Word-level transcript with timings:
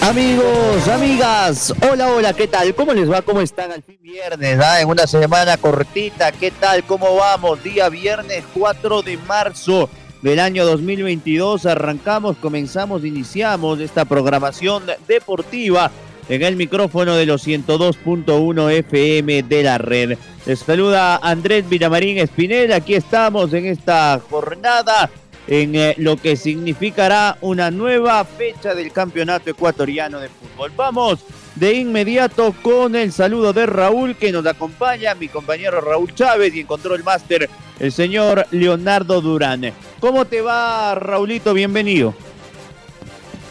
Amigos, 0.00 0.86
amigas, 0.88 1.74
hola, 1.90 2.08
hola, 2.08 2.32
¿qué 2.32 2.46
tal? 2.46 2.72
¿Cómo 2.74 2.94
les 2.94 3.10
va? 3.10 3.20
¿Cómo 3.20 3.40
están 3.40 3.72
al 3.72 3.82
fin 3.82 3.98
viernes? 4.00 4.58
Ah? 4.60 4.80
En 4.80 4.88
una 4.88 5.08
semana 5.08 5.56
cortita, 5.56 6.30
¿qué 6.30 6.52
tal? 6.52 6.84
¿Cómo 6.84 7.16
vamos? 7.16 7.62
Día 7.64 7.88
viernes 7.88 8.44
4 8.54 9.02
de 9.02 9.16
marzo 9.16 9.90
del 10.22 10.38
año 10.38 10.64
2022. 10.64 11.66
Arrancamos, 11.66 12.36
comenzamos, 12.36 13.04
iniciamos 13.04 13.80
esta 13.80 14.04
programación 14.04 14.84
deportiva 15.08 15.90
en 16.28 16.42
el 16.42 16.54
micrófono 16.54 17.16
de 17.16 17.26
los 17.26 17.46
102.1 17.46 18.70
FM 18.70 19.42
de 19.42 19.62
la 19.64 19.78
red. 19.78 20.16
Les 20.46 20.60
saluda 20.60 21.16
Andrés 21.16 21.68
Villamarín 21.68 22.18
Espinel. 22.18 22.72
Aquí 22.72 22.94
estamos 22.94 23.52
en 23.52 23.66
esta 23.66 24.20
jornada 24.30 25.10
en 25.48 25.74
eh, 25.74 25.94
lo 25.96 26.16
que 26.16 26.36
significará 26.36 27.38
una 27.40 27.70
nueva 27.70 28.24
fecha 28.24 28.74
del 28.74 28.92
Campeonato 28.92 29.50
Ecuatoriano 29.50 30.20
de 30.20 30.28
Fútbol. 30.28 30.72
Vamos 30.76 31.24
de 31.54 31.72
inmediato 31.74 32.54
con 32.62 32.94
el 32.94 33.10
saludo 33.12 33.52
de 33.52 33.66
Raúl 33.66 34.14
que 34.14 34.30
nos 34.30 34.46
acompaña, 34.46 35.14
mi 35.14 35.28
compañero 35.28 35.80
Raúl 35.80 36.14
Chávez 36.14 36.54
y 36.54 36.60
encontró 36.60 36.94
el 36.94 37.02
máster 37.02 37.48
el 37.80 37.92
señor 37.92 38.46
Leonardo 38.50 39.20
Durán. 39.20 39.72
¿Cómo 40.00 40.26
te 40.26 40.40
va, 40.40 40.94
Raulito? 40.94 41.54
Bienvenido. 41.54 42.14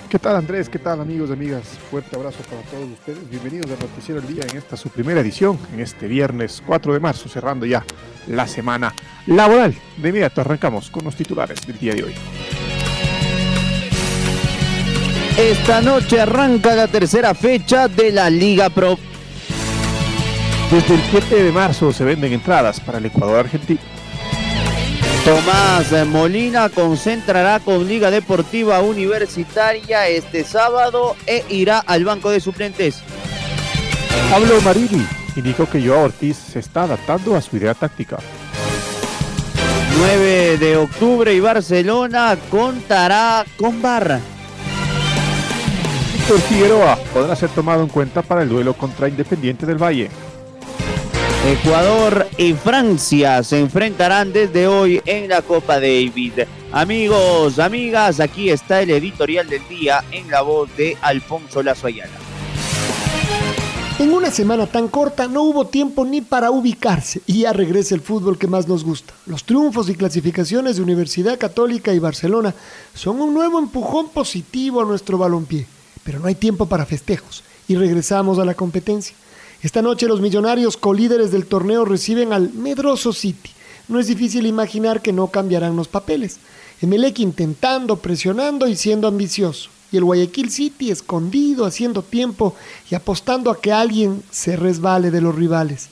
¿Qué 0.10 0.20
tal 0.20 0.38
Andrés? 0.38 0.70
¿Qué 0.70 0.80
tal 0.80 1.02
amigos 1.02 1.30
y 1.30 1.34
amigas? 1.34 1.64
Fuerte 1.92 2.16
abrazo 2.16 2.38
para 2.50 2.62
todos 2.62 2.90
ustedes. 2.92 3.30
Bienvenidos 3.30 3.70
a 3.72 3.82
Noticiero 3.82 4.22
el 4.22 4.28
Día 4.28 4.46
en 4.50 4.58
esta 4.58 4.78
su 4.78 4.88
primera 4.88 5.20
edición, 5.20 5.60
en 5.74 5.82
este 5.82 6.08
viernes 6.08 6.64
4 6.66 6.94
de 6.94 7.00
marzo, 7.02 7.28
cerrando 7.28 7.66
ya 7.66 7.84
la 8.28 8.48
semana 8.48 8.94
laboral. 9.26 9.76
De 9.98 10.10
inmediato 10.10 10.40
arrancamos 10.40 10.90
con 10.90 11.04
los 11.04 11.14
titulares 11.14 11.68
del 11.68 11.78
día 11.78 11.94
de 11.94 12.04
hoy. 12.04 12.14
Esta 15.38 15.82
noche 15.82 16.22
arranca 16.22 16.74
la 16.74 16.88
tercera 16.88 17.36
fecha 17.36 17.90
de 17.90 18.12
la 18.14 18.30
Liga 18.30 18.70
Pro. 18.70 18.98
Desde 20.72 20.96
el 20.96 21.02
7 21.12 21.44
de 21.44 21.52
marzo 21.52 21.92
se 21.92 22.06
venden 22.06 22.32
entradas 22.32 22.80
para 22.80 23.00
el 23.00 23.06
Ecuador 23.08 23.40
Argentino. 23.40 23.97
Tomás 25.28 25.92
Molina 26.08 26.70
concentrará 26.70 27.60
con 27.60 27.86
Liga 27.86 28.10
Deportiva 28.10 28.80
Universitaria 28.80 30.08
este 30.08 30.46
sábado 30.46 31.18
e 31.26 31.44
irá 31.50 31.80
al 31.80 32.06
banco 32.06 32.30
de 32.30 32.40
suplentes. 32.40 33.04
Pablo 34.32 34.62
Marini 34.62 35.06
indicó 35.36 35.70
que 35.70 35.86
Joao 35.86 36.06
Ortiz 36.06 36.38
se 36.38 36.60
está 36.60 36.84
adaptando 36.84 37.36
a 37.36 37.42
su 37.42 37.58
idea 37.58 37.74
táctica. 37.74 38.20
9 40.00 40.60
de 40.60 40.78
octubre 40.78 41.34
y 41.34 41.42
Barcelona 41.42 42.38
contará 42.50 43.44
con 43.58 43.82
Barra. 43.82 44.22
Víctor 46.14 46.40
Figueroa 46.40 46.98
podrá 47.14 47.36
ser 47.36 47.50
tomado 47.50 47.84
en 47.84 47.90
cuenta 47.90 48.22
para 48.22 48.44
el 48.44 48.48
duelo 48.48 48.76
contra 48.76 49.10
Independiente 49.10 49.66
del 49.66 49.78
Valle. 49.78 50.10
Ecuador 51.48 52.28
y 52.38 52.52
Francia 52.52 53.42
se 53.42 53.58
enfrentarán 53.58 54.34
desde 54.34 54.68
hoy 54.68 55.02
en 55.06 55.30
la 55.30 55.42
Copa 55.42 55.76
David. 55.76 56.42
Amigos, 56.74 57.58
amigas, 57.58 58.20
aquí 58.20 58.50
está 58.50 58.82
el 58.82 58.90
editorial 58.90 59.48
del 59.48 59.66
día 59.70 60.04
en 60.12 60.30
la 60.30 60.42
voz 60.42 60.68
de 60.76 60.98
Alfonso 61.02 61.64
Lazo 61.64 61.88
Ayala. 61.88 62.12
En 63.98 64.14
una 64.14 64.30
semana 64.30 64.68
tan 64.68 64.90
corta 64.90 65.30
no 65.30 65.44
hubo 65.44 65.68
tiempo 65.68 66.04
ni 66.04 66.20
para 66.20 66.52
ubicarse 66.52 67.22
y 67.26 67.44
ya 67.44 67.54
regresa 67.54 67.96
el 67.96 68.02
fútbol 68.02 68.38
que 68.38 68.48
más 68.48 68.68
nos 68.68 68.84
gusta. 68.84 69.14
Los 69.26 69.46
triunfos 69.46 69.88
y 69.90 69.96
clasificaciones 69.96 70.76
de 70.76 70.82
Universidad 70.82 71.40
Católica 71.40 71.94
y 71.94 72.00
Barcelona 72.00 72.54
son 72.94 73.22
un 73.22 73.34
nuevo 73.34 73.58
empujón 73.58 74.10
positivo 74.10 74.82
a 74.82 74.86
nuestro 74.86 75.18
balompié, 75.18 75.66
pero 76.04 76.20
no 76.20 76.28
hay 76.28 76.36
tiempo 76.36 76.66
para 76.66 76.86
festejos 76.86 77.46
y 77.70 77.76
regresamos 77.78 78.38
a 78.38 78.44
la 78.44 78.54
competencia. 78.54 79.16
Esta 79.68 79.82
noche 79.82 80.08
los 80.08 80.22
millonarios 80.22 80.78
colíderes 80.78 81.30
del 81.30 81.46
torneo 81.46 81.84
reciben 81.84 82.32
al 82.32 82.54
Medroso 82.54 83.12
City. 83.12 83.50
No 83.90 84.00
es 84.00 84.08
difícil 84.08 84.46
imaginar 84.46 85.02
que 85.02 85.12
no 85.12 85.28
cambiarán 85.28 85.76
los 85.76 85.90
papeles. 85.90 86.38
Emelec 86.82 87.20
intentando, 87.20 87.98
presionando 87.98 88.66
y 88.70 88.78
siendo 88.78 89.10
ambicioso. 89.10 89.70
Y 89.92 89.98
el 89.98 90.06
Guayaquil 90.06 90.52
City 90.52 90.90
escondido, 90.90 91.66
haciendo 91.66 92.02
tiempo 92.02 92.56
y 92.90 92.96
apostando 92.96 93.52
a 93.52 93.60
que 93.60 93.74
alguien 93.74 94.24
se 94.32 94.56
resbale 94.56 95.12
de 95.12 95.20
los 95.20 95.36
rivales. 95.36 95.90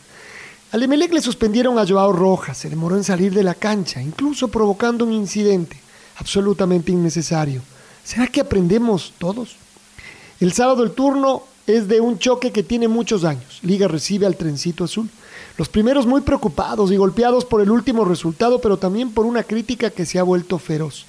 Al 0.72 0.81
Emelec 0.81 1.12
le 1.12 1.19
suspendieron 1.19 1.78
a 1.78 1.86
Joao 1.86 2.13
Rojas, 2.13 2.57
se 2.57 2.69
demoró 2.69 2.96
en 2.96 3.03
salir 3.03 3.34
de 3.34 3.44
la 3.44 3.56
cancha, 3.56 4.02
incluso 4.02 4.47
provocando 4.47 5.03
un 5.03 5.12
incidente 5.12 5.75
absolutamente 6.16 6.94
innecesario. 6.94 7.62
¿Será 8.06 8.28
que 8.28 8.40
aprendemos 8.40 9.12
todos? 9.18 9.57
El 10.40 10.53
sábado 10.53 10.81
el 10.81 10.92
turno 10.92 11.44
es 11.67 11.87
de 11.87 11.99
un 11.99 12.19
choque 12.19 12.51
que 12.51 12.63
tiene 12.63 12.87
muchos 12.87 13.23
años. 13.23 13.59
Liga 13.63 13.87
recibe 13.87 14.25
al 14.25 14.37
trencito 14.37 14.83
azul. 14.83 15.09
Los 15.57 15.69
primeros 15.69 16.05
muy 16.05 16.21
preocupados 16.21 16.91
y 16.91 16.97
golpeados 16.97 17.45
por 17.45 17.61
el 17.61 17.71
último 17.71 18.05
resultado, 18.05 18.59
pero 18.59 18.77
también 18.77 19.11
por 19.11 19.25
una 19.25 19.43
crítica 19.43 19.89
que 19.89 20.05
se 20.05 20.19
ha 20.19 20.23
vuelto 20.23 20.59
feroz. 20.59 21.05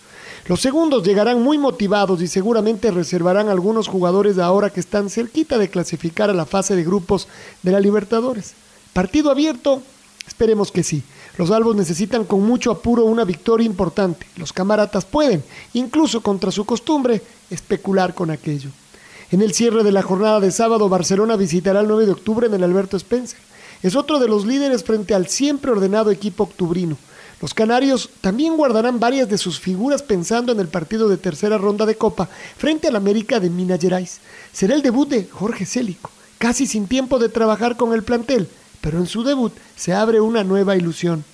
Los 0.46 0.60
segundos 0.60 1.02
llegarán 1.02 1.42
muy 1.42 1.58
motivados 1.58 2.22
y 2.22 2.28
seguramente 2.28 2.92
reservarán 2.92 3.48
algunos 3.48 3.88
jugadores 3.88 4.38
ahora 4.38 4.70
que 4.70 4.80
están 4.80 5.10
cerquita 5.10 5.58
de 5.58 5.68
clasificar 5.68 6.30
a 6.30 6.34
la 6.34 6.46
fase 6.46 6.76
de 6.76 6.84
grupos 6.84 7.26
de 7.62 7.72
la 7.72 7.80
Libertadores. 7.80 8.54
Partido 8.92 9.30
abierto, 9.32 9.82
esperemos 10.26 10.70
que 10.70 10.84
sí. 10.84 11.02
Los 11.36 11.50
albos 11.50 11.74
necesitan 11.74 12.24
con 12.24 12.42
mucho 12.42 12.70
apuro 12.70 13.04
una 13.04 13.24
victoria 13.24 13.66
importante. 13.66 14.26
Los 14.36 14.52
camaratas 14.52 15.04
pueden, 15.04 15.42
incluso 15.74 16.20
contra 16.22 16.52
su 16.52 16.64
costumbre, 16.64 17.20
especular 17.50 18.14
con 18.14 18.30
aquello. 18.30 18.70
En 19.32 19.42
el 19.42 19.53
cierre 19.53 19.82
de 19.82 19.91
la 19.91 20.03
jornada 20.03 20.38
de 20.38 20.53
sábado, 20.53 20.88
Barcelona 20.88 21.34
visitará 21.34 21.81
el 21.81 21.88
9 21.88 22.06
de 22.06 22.12
octubre 22.12 22.47
en 22.47 22.54
el 22.54 22.62
Alberto 22.62 22.97
Spencer. 22.97 23.41
Es 23.82 23.97
otro 23.97 24.20
de 24.20 24.28
los 24.28 24.47
líderes 24.47 24.84
frente 24.84 25.14
al 25.14 25.26
siempre 25.26 25.72
ordenado 25.72 26.12
equipo 26.12 26.44
octubrino. 26.44 26.97
Los 27.42 27.53
canarios 27.53 28.09
también 28.20 28.56
guardarán 28.56 29.00
varias 29.00 29.28
de 29.28 29.36
sus 29.36 29.59
figuras 29.59 30.03
pensando 30.03 30.53
en 30.53 30.60
el 30.60 30.69
partido 30.69 31.09
de 31.09 31.16
tercera 31.16 31.59
ronda 31.59 31.86
de 31.86 31.97
Copa 31.97 32.28
frente 32.56 32.86
al 32.86 32.97
América 32.97 33.41
de 33.41 33.50
Minas 33.50 33.81
Gerais. 33.81 34.20
Será 34.53 34.76
el 34.76 34.82
debut 34.82 35.09
de 35.09 35.26
Jorge 35.26 35.66
Célico, 35.66 36.10
casi 36.38 36.66
sin 36.66 36.86
tiempo 36.86 37.19
de 37.19 37.28
trabajar 37.28 37.76
con 37.76 37.92
el 37.94 38.04
plantel, 38.04 38.48
pero 38.81 38.98
en 38.98 39.06
su 39.06 39.25
debut 39.25 39.53
se 39.75 39.92
abre 39.92 40.20
una 40.20 40.44
nueva 40.44 40.76
ilusión. 40.76 41.25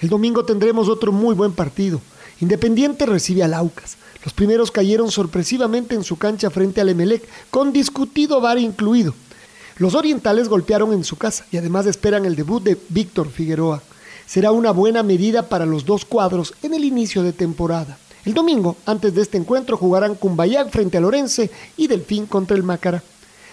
El 0.00 0.08
domingo 0.08 0.44
tendremos 0.44 0.88
otro 0.88 1.12
muy 1.12 1.36
buen 1.36 1.52
partido. 1.52 2.00
Independiente 2.40 3.06
recibe 3.06 3.44
al 3.44 3.54
Aucas. 3.54 3.96
Los 4.24 4.34
primeros 4.34 4.70
cayeron 4.70 5.10
sorpresivamente 5.10 5.94
en 5.94 6.04
su 6.04 6.16
cancha 6.16 6.50
frente 6.50 6.80
al 6.80 6.90
Emelec, 6.90 7.26
con 7.50 7.72
discutido 7.72 8.40
VAR 8.40 8.58
incluido. 8.58 9.14
Los 9.78 9.94
orientales 9.94 10.48
golpearon 10.48 10.92
en 10.92 11.04
su 11.04 11.16
casa 11.16 11.46
y 11.50 11.56
además 11.56 11.86
esperan 11.86 12.26
el 12.26 12.36
debut 12.36 12.62
de 12.62 12.76
Víctor 12.90 13.30
Figueroa. 13.30 13.82
Será 14.26 14.52
una 14.52 14.72
buena 14.72 15.02
medida 15.02 15.48
para 15.48 15.64
los 15.64 15.86
dos 15.86 16.04
cuadros 16.04 16.52
en 16.62 16.74
el 16.74 16.84
inicio 16.84 17.22
de 17.22 17.32
temporada. 17.32 17.98
El 18.26 18.34
domingo, 18.34 18.76
antes 18.84 19.14
de 19.14 19.22
este 19.22 19.38
encuentro, 19.38 19.78
jugarán 19.78 20.14
Cumbayac 20.14 20.68
frente 20.68 20.98
a 20.98 21.00
Lorense 21.00 21.50
y 21.78 21.86
Delfín 21.86 22.26
contra 22.26 22.54
el 22.56 22.62
Mácara. 22.62 23.02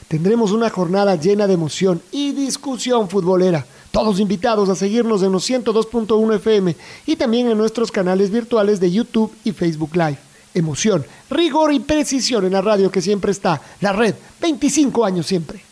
Tendremos 0.09 0.51
una 0.51 0.69
jornada 0.69 1.15
llena 1.15 1.47
de 1.47 1.53
emoción 1.53 2.01
y 2.11 2.33
discusión 2.33 3.09
futbolera. 3.09 3.65
Todos 3.91 4.19
invitados 4.19 4.67
a 4.67 4.75
seguirnos 4.75 5.23
en 5.23 5.31
los 5.31 5.49
102.1 5.49 6.35
FM 6.35 6.75
y 7.05 7.15
también 7.15 7.49
en 7.49 7.57
nuestros 7.57 7.89
canales 7.89 8.29
virtuales 8.31 8.81
de 8.81 8.91
YouTube 8.91 9.33
y 9.45 9.53
Facebook 9.53 9.95
Live 9.95 10.27
emoción, 10.53 11.05
rigor 11.29 11.73
y 11.73 11.79
precisión 11.79 12.45
en 12.45 12.53
la 12.53 12.61
radio 12.61 12.91
que 12.91 13.01
siempre 13.01 13.31
está. 13.31 13.61
La 13.81 13.94
red, 13.94 14.15
25 14.41 15.05
años 15.05 15.25
siempre. 15.25 15.67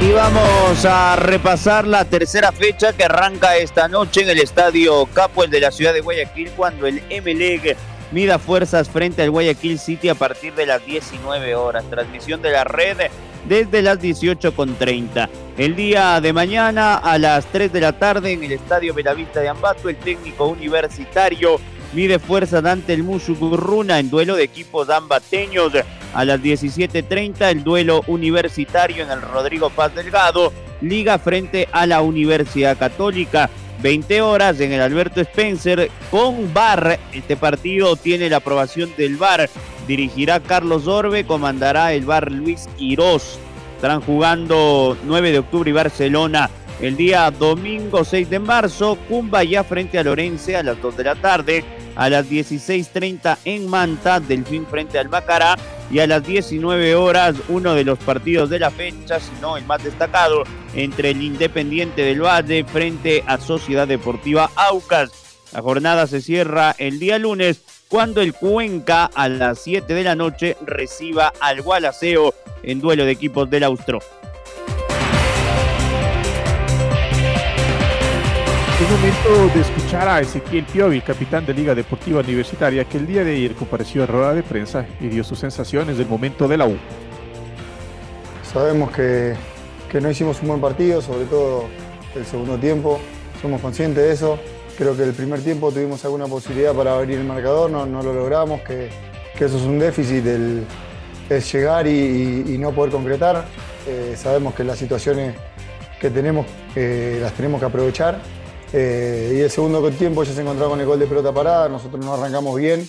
Y 0.00 0.12
vamos 0.12 0.84
a 0.84 1.16
repasar 1.16 1.86
la 1.86 2.04
tercera 2.04 2.52
fecha 2.52 2.92
que 2.92 3.04
arranca 3.04 3.56
esta 3.56 3.88
noche 3.88 4.22
en 4.22 4.28
el 4.28 4.38
estadio 4.38 5.06
Capo, 5.06 5.44
de 5.46 5.58
la 5.58 5.72
ciudad 5.72 5.92
de 5.92 6.00
Guayaquil, 6.00 6.50
cuando 6.52 6.86
el 6.86 7.02
MLEG 7.10 7.76
mida 8.12 8.38
fuerzas 8.38 8.88
frente 8.88 9.22
al 9.22 9.30
Guayaquil 9.30 9.80
City 9.80 10.08
a 10.08 10.14
partir 10.14 10.54
de 10.54 10.66
las 10.66 10.84
19 10.86 11.56
horas. 11.56 11.84
Transmisión 11.90 12.40
de 12.40 12.52
la 12.52 12.62
red 12.62 12.98
desde 13.48 13.82
las 13.82 13.98
18.30. 13.98 15.28
El 15.58 15.74
día 15.74 16.20
de 16.20 16.34
mañana 16.34 16.96
a 16.96 17.16
las 17.16 17.46
3 17.46 17.72
de 17.72 17.80
la 17.80 17.98
tarde 17.98 18.32
en 18.32 18.44
el 18.44 18.52
Estadio 18.52 18.92
Belavista 18.92 19.40
de 19.40 19.48
Ambato, 19.48 19.88
el 19.88 19.96
técnico 19.96 20.48
universitario 20.48 21.58
mide 21.94 22.18
fuerza 22.18 22.58
ante 22.58 22.92
el 22.92 23.02
Musukurruna 23.02 23.98
en 23.98 24.10
duelo 24.10 24.36
de 24.36 24.42
equipos 24.42 24.90
ambateños. 24.90 25.72
A 26.12 26.26
las 26.26 26.40
17.30 26.40 27.50
el 27.50 27.64
duelo 27.64 28.02
universitario 28.06 29.02
en 29.02 29.10
el 29.10 29.22
Rodrigo 29.22 29.70
Paz 29.70 29.94
Delgado, 29.94 30.52
liga 30.82 31.18
frente 31.18 31.66
a 31.72 31.86
la 31.86 32.02
Universidad 32.02 32.76
Católica. 32.76 33.48
20 33.80 34.20
horas 34.20 34.60
en 34.60 34.72
el 34.72 34.82
Alberto 34.82 35.22
Spencer 35.22 35.90
con 36.10 36.52
VAR. 36.52 36.98
Este 37.14 37.34
partido 37.34 37.96
tiene 37.96 38.28
la 38.28 38.38
aprobación 38.38 38.92
del 38.98 39.16
VAR. 39.16 39.48
Dirigirá 39.88 40.40
Carlos 40.40 40.86
Orbe, 40.86 41.24
comandará 41.24 41.94
el 41.94 42.04
VAR 42.04 42.30
Luis 42.30 42.68
Quirós. 42.76 43.38
Estarán 43.76 44.00
jugando 44.00 44.96
9 45.04 45.32
de 45.32 45.38
octubre 45.38 45.68
y 45.68 45.72
Barcelona. 45.74 46.48
El 46.80 46.96
día 46.96 47.30
domingo 47.30 48.04
6 48.04 48.30
de 48.30 48.38
marzo, 48.38 48.96
Cumba 49.06 49.44
ya 49.44 49.64
frente 49.64 49.98
a 49.98 50.02
Lorense 50.02 50.56
a 50.56 50.62
las 50.62 50.80
2 50.80 50.96
de 50.96 51.04
la 51.04 51.14
tarde. 51.14 51.64
A 51.94 52.08
las 52.08 52.26
16.30 52.26 53.36
en 53.44 53.68
Manta, 53.68 54.18
Delfín 54.18 54.66
frente 54.66 54.98
al 54.98 55.10
Macará. 55.10 55.56
Y 55.90 55.98
a 55.98 56.06
las 56.06 56.26
19 56.26 56.94
horas, 56.94 57.36
uno 57.48 57.74
de 57.74 57.84
los 57.84 57.98
partidos 57.98 58.48
de 58.48 58.58
la 58.58 58.70
fecha, 58.70 59.20
si 59.20 59.30
no 59.42 59.58
el 59.58 59.66
más 59.66 59.84
destacado, 59.84 60.44
entre 60.74 61.10
el 61.10 61.22
Independiente 61.22 62.02
del 62.02 62.22
Valle 62.22 62.64
frente 62.64 63.22
a 63.26 63.38
Sociedad 63.38 63.86
Deportiva 63.86 64.50
Aucas. 64.56 65.10
La 65.52 65.60
jornada 65.60 66.06
se 66.06 66.22
cierra 66.22 66.74
el 66.78 66.98
día 66.98 67.18
lunes 67.18 67.60
cuando 67.88 68.20
el 68.20 68.32
Cuenca 68.34 69.04
a 69.14 69.28
las 69.28 69.60
7 69.60 69.94
de 69.94 70.02
la 70.02 70.16
noche 70.16 70.56
reciba 70.64 71.32
al 71.40 71.62
Gualaceo 71.62 72.34
en 72.66 72.80
duelo 72.80 73.06
de 73.06 73.12
equipos 73.12 73.48
del 73.48 73.64
Austro. 73.64 74.00
Es 78.78 78.90
momento 78.90 79.54
de 79.54 79.60
escuchar 79.62 80.06
a 80.06 80.20
Ezequiel 80.20 80.66
Piovi, 80.66 81.00
capitán 81.00 81.46
de 81.46 81.54
Liga 81.54 81.74
Deportiva 81.74 82.20
Universitaria, 82.20 82.84
que 82.84 82.98
el 82.98 83.06
día 83.06 83.24
de 83.24 83.34
ayer 83.34 83.54
compareció 83.54 84.02
en 84.02 84.08
rueda 84.08 84.34
de 84.34 84.42
prensa 84.42 84.86
y 85.00 85.08
dio 85.08 85.24
sus 85.24 85.38
sensaciones 85.38 85.96
del 85.96 86.06
momento 86.08 86.46
de 86.46 86.58
la 86.58 86.66
U. 86.66 86.76
Sabemos 88.52 88.90
que, 88.90 89.34
que 89.90 89.98
no 89.98 90.10
hicimos 90.10 90.42
un 90.42 90.48
buen 90.48 90.60
partido, 90.60 91.00
sobre 91.00 91.24
todo 91.24 91.64
el 92.14 92.26
segundo 92.26 92.58
tiempo. 92.58 93.00
Somos 93.40 93.62
conscientes 93.62 94.04
de 94.04 94.12
eso. 94.12 94.38
Creo 94.76 94.94
que 94.94 95.04
el 95.04 95.14
primer 95.14 95.40
tiempo 95.40 95.72
tuvimos 95.72 96.04
alguna 96.04 96.26
posibilidad 96.26 96.74
para 96.74 96.98
abrir 96.98 97.18
el 97.18 97.24
marcador, 97.24 97.70
no, 97.70 97.86
no 97.86 98.02
lo 98.02 98.12
logramos, 98.12 98.60
que, 98.60 98.90
que, 99.38 99.46
eso 99.46 99.56
es 99.56 99.62
un 99.62 99.78
déficit, 99.78 100.26
el, 100.26 100.66
es 101.28 101.52
llegar 101.52 101.86
y, 101.86 102.56
no 102.58 102.72
poder 102.72 102.92
concretar. 102.92 103.44
Eh, 103.86 104.14
sabemos 104.16 104.54
que 104.54 104.64
las 104.64 104.78
situaciones 104.78 105.34
que 106.00 106.10
tenemos 106.10 106.46
eh, 106.74 107.18
las 107.22 107.32
tenemos 107.32 107.60
que 107.60 107.66
aprovechar 107.66 108.20
eh, 108.72 109.32
y 109.36 109.40
el 109.40 109.50
segundo 109.50 109.88
tiempo 109.90 110.22
ellos 110.22 110.34
se 110.34 110.42
encontraron 110.42 110.72
con 110.72 110.80
el 110.80 110.86
gol 110.86 110.98
de 110.98 111.06
pelota 111.06 111.32
parada, 111.32 111.68
nosotros 111.68 112.04
no 112.04 112.14
arrancamos 112.14 112.54
bien 112.56 112.86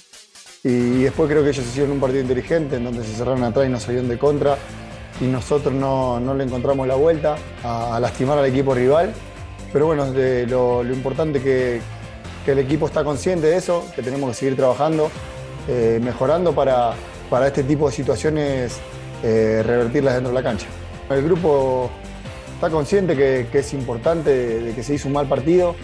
y 0.64 1.04
después 1.04 1.30
creo 1.30 1.44
que 1.44 1.52
ellos 1.52 1.66
hicieron 1.66 1.92
un 1.92 2.00
partido 2.00 2.22
inteligente 2.22 2.78
en 2.78 2.84
donde 2.84 3.04
se 3.04 3.14
cerraron 3.14 3.44
atrás 3.44 3.68
y 3.68 3.70
nos 3.70 3.84
salieron 3.84 4.10
de 4.10 4.18
contra 4.18 4.58
y 5.22 5.26
nosotros 5.26 5.74
no, 5.74 6.20
no 6.20 6.34
le 6.34 6.44
encontramos 6.44 6.88
la 6.88 6.96
vuelta 6.96 7.38
a, 7.64 8.00
lastimar 8.00 8.38
al 8.38 8.46
equipo 8.46 8.74
rival. 8.74 9.14
Pero 9.72 9.86
bueno, 9.88 10.06
lo, 10.06 10.84
lo, 10.84 10.94
importante 10.94 11.42
que, 11.42 11.80
que 12.46 12.52
el 12.52 12.60
equipo 12.60 12.88
está 12.88 13.04
consciente 13.04 13.48
de 13.48 13.58
eso, 13.58 13.86
que 13.96 14.02
tenemos 14.02 14.30
que 14.30 14.36
seguir 14.36 14.56
trabajando, 14.56 15.12
mejorando 16.02 16.54
para, 16.54 16.94
para 17.30 17.48
este 17.48 17.64
tipo 17.64 17.88
de 17.88 17.96
situaciones 17.96 18.80
eh, 19.24 19.64
revertirlas 19.66 20.16
dentro 20.16 20.30
de 20.30 20.36
la 20.36 20.44
cancha. 20.44 20.68
El 21.10 21.24
grupo 21.24 21.90
está 22.54 22.70
consciente 22.70 23.16
que, 23.16 23.48
que 23.52 23.60
es 23.60 23.74
importante 23.74 24.62
de, 24.62 24.74
que 24.74 24.84
se 24.84 24.96
hizo 24.96 25.08
un 25.08 25.14
mal 25.14 25.28
partido 25.28 25.76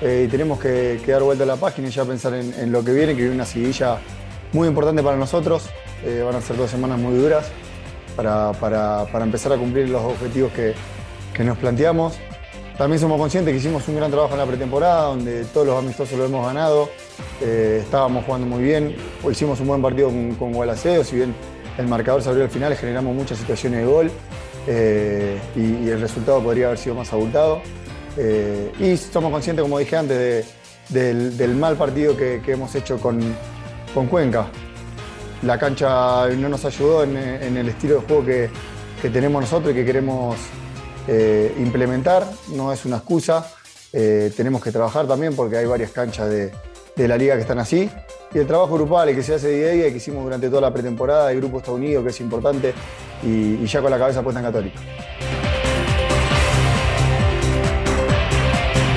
eh, 0.00 0.24
y 0.26 0.30
tenemos 0.30 0.60
que, 0.60 1.00
dar 1.06 1.22
vuelta 1.22 1.44
a 1.44 1.46
la 1.46 1.56
página 1.56 1.88
y 1.88 1.90
ya 1.90 2.04
pensar 2.04 2.34
en, 2.34 2.72
lo 2.72 2.84
que 2.84 2.92
viene, 2.92 3.14
que 3.14 3.22
viene 3.22 3.34
una 3.34 3.46
seguilla 3.46 3.98
muy 4.52 4.68
importante 4.68 5.02
para 5.02 5.16
nosotros. 5.16 5.68
Eh, 6.04 6.22
van 6.24 6.36
a 6.36 6.40
ser 6.40 6.56
dos 6.56 6.70
semanas 6.70 6.98
muy 6.98 7.16
duras 7.16 7.46
para, 8.14 8.52
para, 8.52 9.06
para 9.10 9.24
empezar 9.24 9.52
a 9.52 9.56
cumplir 9.56 9.88
los 9.88 10.02
objetivos 10.02 10.52
que, 10.52 10.74
que, 11.34 11.42
nos 11.42 11.58
planteamos. 11.58 12.18
También 12.78 13.00
somos 13.00 13.18
conscientes 13.18 13.52
que 13.52 13.58
hicimos 13.58 13.86
un 13.88 13.96
gran 13.96 14.10
trabajo 14.10 14.34
en 14.34 14.38
la 14.38 14.46
pretemporada, 14.46 15.02
donde 15.06 15.44
todos 15.46 15.66
los 15.66 15.76
amistosos 15.76 16.16
lo 16.16 16.26
hemos 16.26 16.46
ganado. 16.46 16.88
Eh, 17.42 17.80
estábamos 17.82 18.24
jugando 18.24 18.46
muy 18.46 18.62
bien. 18.62 18.94
Hicimos 19.28 19.58
un 19.60 19.66
buen 19.66 19.82
partido 19.82 20.08
con, 20.08 20.34
con 20.36 20.52
Gualaceo, 20.52 21.02
si 21.02 21.16
bien 21.16 21.34
el 21.76 21.88
marcador 21.88 22.22
se 22.22 22.28
abrió 22.28 22.44
al 22.44 22.50
final, 22.50 22.76
generamos 22.76 23.14
muchas 23.14 23.38
situaciones 23.38 23.80
de 23.80 23.86
gol. 23.86 24.10
Eh, 24.66 25.38
y, 25.56 25.88
el 25.88 26.00
resultado 26.00 26.42
podría 26.42 26.66
haber 26.66 26.78
sido 26.78 26.94
más 26.94 27.12
abultado. 27.12 27.62
Eh, 28.16 28.70
y 28.78 28.96
somos 28.96 29.32
conscientes, 29.32 29.62
como 29.62 29.78
dije 29.78 29.96
antes, 29.96 30.46
de, 30.88 31.14
del, 31.30 31.54
mal 31.56 31.76
partido 31.76 32.16
que, 32.16 32.42
hemos 32.46 32.74
hecho 32.74 32.98
con, 32.98 33.20
Cuenca. 34.08 34.46
La 35.42 35.58
cancha 35.58 36.28
no 36.28 36.48
nos 36.48 36.64
ayudó 36.64 37.02
en, 37.02 37.16
el 37.16 37.68
estilo 37.68 37.96
de 37.96 38.00
juego 38.02 38.24
que, 38.24 38.50
tenemos 39.10 39.40
nosotros 39.40 39.72
y 39.72 39.74
que 39.74 39.84
queremos 39.84 40.36
eh, 41.08 41.54
implementar. 41.58 42.24
No 42.48 42.72
es 42.72 42.84
una 42.84 42.98
excusa. 42.98 43.50
Eh, 43.92 44.30
tenemos 44.36 44.62
que 44.62 44.70
trabajar 44.70 45.08
también 45.08 45.34
porque 45.34 45.56
hay 45.56 45.64
varias 45.64 45.90
canchas 45.90 46.28
de, 46.28 46.52
de 46.94 47.08
la 47.08 47.16
liga 47.16 47.34
que 47.34 47.40
están 47.40 47.58
así. 47.58 47.90
Y 48.34 48.38
el 48.38 48.46
trabajo 48.46 48.74
grupal 48.74 49.14
que 49.14 49.22
se 49.22 49.34
hace 49.34 49.48
día 49.48 49.68
a 49.68 49.70
día 49.70 49.90
que 49.90 49.96
hicimos 49.96 50.22
durante 50.22 50.48
toda 50.48 50.60
la 50.60 50.72
pretemporada, 50.72 51.32
el 51.32 51.38
grupo 51.38 51.58
está 51.58 51.72
unido, 51.72 52.02
que 52.04 52.10
es 52.10 52.20
importante, 52.20 52.74
y, 53.22 53.54
y 53.54 53.66
ya 53.66 53.80
con 53.80 53.90
la 53.90 53.98
cabeza 53.98 54.22
puesta 54.22 54.40
en 54.40 54.46
Católica. 54.46 54.78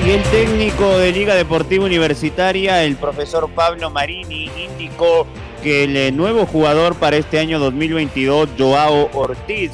Y 0.06 0.10
el 0.10 0.22
técnico 0.24 0.98
de 0.98 1.12
Liga 1.12 1.34
Deportiva 1.34 1.84
Universitaria, 1.84 2.84
el 2.84 2.96
profesor 2.96 3.48
Pablo 3.54 3.88
Marini, 3.88 4.50
indicó 4.56 5.26
que 5.62 5.84
el 5.84 6.16
nuevo 6.16 6.44
jugador 6.44 6.96
para 6.96 7.16
este 7.16 7.38
año 7.38 7.58
2022, 7.60 8.50
Joao 8.58 9.08
Ortiz, 9.14 9.70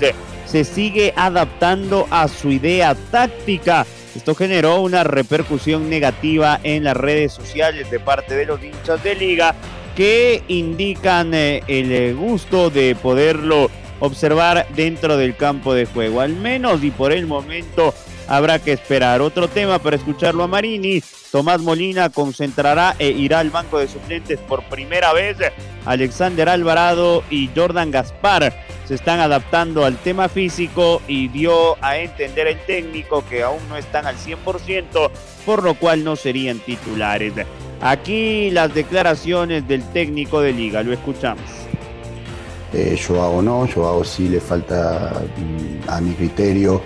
se 0.50 0.64
sigue 0.64 1.12
adaptando 1.14 2.06
a 2.10 2.26
su 2.28 2.50
idea 2.50 2.94
táctica. 3.10 3.86
Esto 4.14 4.34
generó 4.34 4.80
una 4.80 5.04
repercusión 5.04 5.90
negativa 5.90 6.58
en 6.62 6.84
las 6.84 6.96
redes 6.96 7.32
sociales 7.32 7.90
de 7.90 8.00
parte 8.00 8.34
de 8.34 8.46
los 8.46 8.62
hinchas 8.62 9.02
de 9.04 9.14
liga 9.14 9.54
que 9.94 10.42
indican 10.48 11.34
eh, 11.34 11.62
el 11.68 12.14
gusto 12.16 12.70
de 12.70 12.94
poderlo 12.94 13.70
observar 14.00 14.66
dentro 14.74 15.16
del 15.16 15.36
campo 15.36 15.74
de 15.74 15.86
juego. 15.86 16.20
Al 16.20 16.34
menos 16.34 16.82
y 16.82 16.90
por 16.90 17.12
el 17.12 17.26
momento 17.26 17.94
habrá 18.28 18.58
que 18.58 18.73
esperar. 18.73 19.20
Otro 19.20 19.49
tema 19.49 19.78
para 19.78 19.97
escucharlo 19.97 20.44
a 20.44 20.49
Marini. 20.49 21.02
Tomás 21.32 21.61
Molina 21.61 22.11
concentrará 22.11 22.94
e 22.99 23.08
irá 23.08 23.40
al 23.40 23.50
banco 23.50 23.78
de 23.78 23.88
suplentes 23.88 24.38
por 24.38 24.62
primera 24.64 25.12
vez. 25.12 25.38
Alexander 25.85 26.49
Alvarado 26.49 27.25
y 27.30 27.50
Jordan 27.54 27.90
Gaspar 27.90 28.54
se 28.87 28.94
están 28.94 29.20
adaptando 29.20 29.85
al 29.85 29.97
tema 29.97 30.28
físico 30.28 31.02
y 31.08 31.28
dio 31.28 31.82
a 31.82 31.99
entender 31.99 32.47
el 32.47 32.58
técnico 32.61 33.25
que 33.28 33.42
aún 33.42 33.61
no 33.68 33.76
están 33.76 34.06
al 34.06 34.16
100%, 34.16 35.11
por 35.44 35.62
lo 35.62 35.75
cual 35.75 36.04
no 36.04 36.16
serían 36.16 36.58
titulares. 36.58 37.35
Aquí 37.80 38.50
las 38.50 38.75
declaraciones 38.75 39.68
del 39.68 39.82
técnico 39.92 40.40
de 40.40 40.52
liga, 40.52 40.82
lo 40.82 40.92
escuchamos. 40.92 41.44
Eh, 42.73 42.99
Joao 42.99 43.40
no, 43.40 43.66
Joao 43.66 44.04
sí 44.04 44.28
le 44.28 44.40
falta 44.40 45.23
mm, 45.37 45.88
a 45.88 46.00
mi 46.00 46.12
criterio 46.12 46.82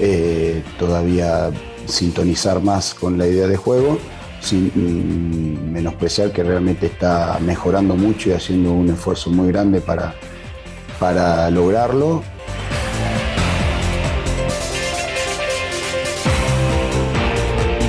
eh, 0.00 0.62
todavía 0.78 1.50
sintonizar 1.86 2.62
más 2.62 2.94
con 2.94 3.18
la 3.18 3.26
idea 3.26 3.46
de 3.46 3.56
juego, 3.56 3.98
sin 4.40 4.72
mm, 4.74 5.72
menospreciar 5.72 6.32
que 6.32 6.42
realmente 6.42 6.86
está 6.86 7.38
mejorando 7.40 7.94
mucho 7.96 8.30
y 8.30 8.32
haciendo 8.32 8.72
un 8.72 8.88
esfuerzo 8.88 9.30
muy 9.30 9.48
grande 9.48 9.80
para, 9.80 10.14
para 10.98 11.50
lograrlo. 11.50 12.22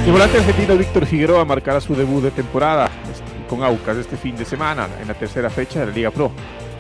El 0.06 0.12
volante 0.12 0.40
argentino 0.40 0.76
Víctor 0.76 1.06
Figueroa 1.06 1.46
marcará 1.46 1.80
su 1.80 1.96
debut 1.96 2.24
de 2.24 2.32
temporada 2.32 2.90
con 3.48 3.64
Aucas 3.64 3.98
este 3.98 4.18
fin 4.18 4.36
de 4.36 4.44
semana 4.44 4.88
en 5.02 5.08
la 5.08 5.14
tercera 5.14 5.50
fecha 5.50 5.80
de 5.80 5.86
la 5.86 5.92
Liga 5.94 6.12
Pro. 6.12 6.32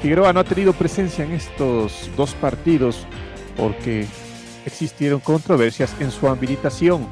Figueroa 0.01 0.33
no 0.33 0.39
ha 0.39 0.43
tenido 0.43 0.73
presencia 0.73 1.23
en 1.23 1.31
estos 1.31 2.09
dos 2.17 2.33
partidos 2.33 3.05
porque 3.55 4.07
existieron 4.65 5.19
controversias 5.19 5.93
en 5.99 6.11
su 6.11 6.27
habilitación. 6.27 7.07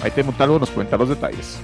Maite 0.00 0.22
Montalvo 0.22 0.58
nos 0.58 0.70
cuenta 0.70 0.96
los 0.96 1.08
detalles. 1.08 1.58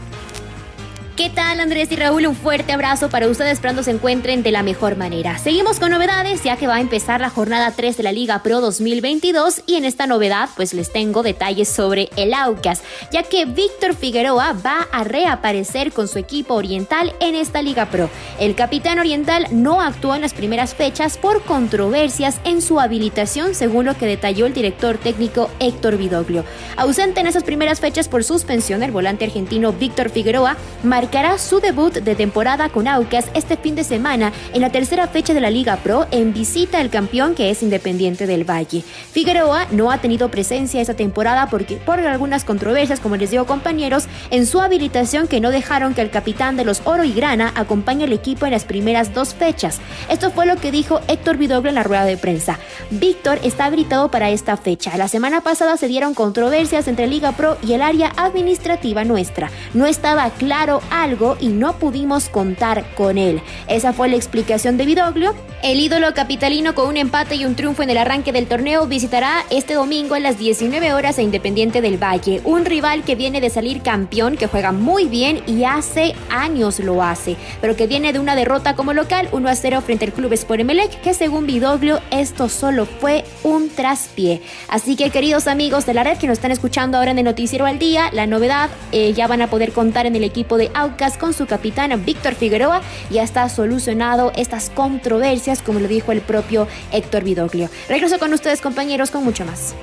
¿Qué 1.19 1.31
tal 1.31 1.59
Andrés 1.59 1.91
y 1.91 1.97
Raúl? 1.97 2.29
Un 2.29 2.37
fuerte 2.37 2.73
abrazo 2.73 3.11
para 3.11 3.27
ustedes, 3.27 3.55
esperando 3.55 3.83
se 3.83 3.91
encuentren 3.91 4.45
de 4.45 4.53
la 4.53 4.63
mejor 4.63 4.97
manera. 4.97 5.37
Seguimos 5.37 5.81
con 5.81 5.91
novedades 5.91 6.45
ya 6.45 6.57
que 6.57 6.69
va 6.69 6.77
a 6.77 6.81
empezar 6.81 7.21
la 7.21 7.29
jornada 7.29 7.73
3 7.75 7.97
de 7.97 8.05
la 8.05 8.13
Liga 8.13 8.41
Pro 8.45 8.61
2022 8.61 9.63
y 9.67 9.75
en 9.75 9.85
esta 9.85 10.07
novedad 10.07 10.49
pues 10.55 10.75
les 10.75 10.93
tengo 10.93 11.25
detalles 11.25 11.69
sobre 11.69 12.09
el 12.15 12.35
Aucas, 12.35 12.85
ya 13.11 13.25
que 13.25 13.47
Víctor 13.47 13.97
Figueroa 13.97 14.53
va 14.65 14.87
a 14.93 15.03
reaparecer 15.03 15.91
con 15.91 16.07
su 16.07 16.21
equipo 16.21 16.55
oriental 16.55 17.13
en 17.19 17.35
esta 17.35 17.63
Liga 17.63 17.87
Pro. 17.87 18.09
El 18.39 18.55
capitán 18.55 19.01
oriental 19.01 19.49
no 19.51 19.81
actuó 19.81 20.15
en 20.15 20.21
las 20.21 20.35
primeras 20.35 20.77
fechas 20.77 21.19
por 21.19 21.43
controversias 21.43 22.41
en 22.45 22.63
su 22.63 22.79
habilitación, 22.79 23.57
según 23.57 23.87
lo 23.87 23.97
que 23.97 24.07
detalló 24.07 24.47
el 24.47 24.55
director 24.55 24.99
técnico 24.99 25.51
Héctor 25.59 25.97
Vidoglio. 25.97 26.45
Ausente 26.77 27.19
en 27.19 27.27
esas 27.27 27.43
primeras 27.43 27.81
fechas 27.81 28.07
por 28.07 28.23
suspensión, 28.23 28.85
el 28.85 28.93
volante 28.93 29.25
argentino 29.25 29.73
Víctor 29.73 30.11
Figueroa 30.11 30.57
marcó 30.85 31.08
marcará 31.09 31.39
su 31.39 31.59
debut 31.59 31.95
de 31.95 32.15
temporada 32.15 32.69
con 32.69 32.87
Aucas 32.87 33.31
este 33.33 33.57
fin 33.57 33.75
de 33.75 33.83
semana 33.83 34.31
en 34.53 34.61
la 34.61 34.69
tercera 34.69 35.09
fecha 35.09 35.33
de 35.33 35.41
la 35.41 35.49
Liga 35.49 35.77
Pro 35.77 36.07
en 36.11 36.35
visita 36.35 36.81
al 36.81 36.91
campeón 36.91 37.35
que 37.35 37.49
es 37.49 37.63
Independiente 37.63 38.27
del 38.27 38.45
Valle. 38.45 38.83
Figueroa 38.83 39.69
no 39.71 39.91
ha 39.91 40.03
tenido 40.03 40.31
presencia 40.31 40.83
esta 40.83 40.93
temporada 40.93 41.49
porque 41.49 41.77
por 41.77 41.99
algunas 41.99 42.45
controversias, 42.45 43.01
como 43.01 43.17
les 43.17 43.31
digo 43.31 43.47
compañeros, 43.47 44.07
en 44.31 44.45
su 44.45 44.61
habilitación 44.61 45.29
que 45.29 45.41
no 45.41 45.51
dejaron 45.51 45.95
que 45.95 46.03
el 46.03 46.11
capitán 46.11 46.59
de 46.59 46.67
los 46.67 46.83
Oro 46.85 47.05
y 47.05 47.15
Grana 47.15 47.55
acompañe 47.55 48.05
al 48.05 48.13
equipo 48.13 48.45
en 48.45 48.53
las 48.53 48.67
primeras 48.67 49.15
dos 49.15 49.33
fechas. 49.33 49.79
Esto 50.11 50.31
fue 50.31 50.45
lo 50.45 50.57
que 50.57 50.71
dijo 50.71 51.01
Héctor 51.09 51.39
Vidoglo 51.39 51.71
en 51.71 51.77
la 51.77 51.85
rueda 51.85 52.05
de 52.05 52.19
prensa. 52.19 52.59
Víctor 52.91 53.41
está 53.45 53.65
habilitado 53.65 54.11
para 54.11 54.29
esta 54.29 54.59
fecha. 54.59 54.95
La 54.99 55.09
semana 55.09 55.41
pasada 55.41 55.79
se 55.79 55.89
dieron 55.89 56.13
controversias 56.13 56.87
entre 56.87 57.07
Liga 57.07 57.33
Pro 57.33 57.57
y 57.63 57.73
el 57.73 57.81
área 57.81 58.13
administrativa 58.19 59.05
nuestra. 59.05 59.51
No 59.73 59.87
estaba 59.87 60.29
claro 60.29 60.83
algo 61.03 61.37
y 61.41 61.49
no 61.49 61.75
pudimos 61.75 62.29
contar 62.29 62.85
con 62.95 63.19
él. 63.19 63.41
Esa 63.69 63.93
fue 63.93 64.09
la 64.09 64.17
explicación 64.17 64.77
de 64.77 64.87
Vidoglio. 64.87 65.35
El 65.61 65.81
ídolo 65.81 66.15
capitalino 66.15 66.77
con 66.77 66.89
un 66.89 66.97
empate 66.97 67.35
y 67.35 67.45
un 67.45 67.57
triunfo 67.57 67.83
en 67.83 67.91
el 67.91 67.99
arranque 67.99 68.31
del 68.31 68.47
torneo 68.47 68.87
visitará 68.87 69.45
este 69.51 69.75
domingo 69.75 70.15
a 70.15 70.21
las 70.21 70.39
19 70.39 70.93
horas 70.93 71.19
a 71.19 71.23
Independiente 71.23 71.81
del 71.81 72.01
Valle, 72.01 72.41
un 72.45 72.65
rival 72.65 73.03
que 73.03 73.17
viene 73.17 73.41
de 73.41 73.51
salir 73.51 73.83
campeón, 73.83 74.37
que 74.37 74.47
juega 74.47 74.71
muy 74.71 75.07
bien 75.07 75.43
y 75.49 75.65
hace 75.65 76.15
años 76.31 76.79
lo 76.79 77.03
hace, 77.03 77.37
pero 77.61 77.75
que 77.75 77.89
viene 77.89 78.13
de 78.13 78.21
una 78.21 78.37
derrota 78.37 78.77
como 78.77 78.93
local 78.93 79.29
1 79.33 79.49
a 79.49 79.55
0 79.57 79.81
frente 79.81 80.05
al 80.05 80.13
Club 80.13 80.33
Sport 80.35 80.61
Emelec, 80.61 81.01
que 81.01 81.13
según 81.13 81.47
Vidoglio 81.47 82.01
esto 82.13 82.49
solo 82.49 82.87
fue 82.87 83.25
un 83.43 83.69
traspié. 83.69 84.41
Así 84.69 84.95
que 84.95 85.11
queridos 85.11 85.49
amigos 85.49 85.87
de 85.87 85.95
la 85.95 86.05
red 86.05 86.19
que 86.19 86.29
nos 86.29 86.39
están 86.39 86.53
escuchando 86.53 86.99
ahora 86.99 87.11
en 87.11 87.19
el 87.19 87.25
Noticiero 87.25 87.67
al 87.67 87.81
Día, 87.81 88.11
la 88.13 88.29
novedad 88.29 88.71
eh, 88.93 89.13
ya 89.13 89.27
van 89.27 89.43
a 89.43 89.51
poder 89.51 89.73
contar 89.73 90.07
en 90.07 90.15
el 90.15 90.23
equipo 90.23 90.57
de 90.57 90.71
con 91.19 91.33
su 91.33 91.47
capitán 91.47 92.05
Víctor 92.05 92.35
Figueroa 92.35 92.81
ya 93.11 93.23
está 93.23 93.49
solucionado 93.49 94.33
estas 94.37 94.71
controversias, 94.71 95.48
como 95.65 95.81
lo 95.81 95.89
dijo 95.89 96.13
el 96.13 96.21
propio 96.21 96.69
Héctor 96.93 97.25
Vidoglio. 97.25 97.71
Regreso 97.89 98.19
con 98.19 98.33
ustedes, 98.33 98.61
compañeros, 98.61 99.11
con 99.11 99.25
mucho 99.25 99.45
más. 99.45 99.75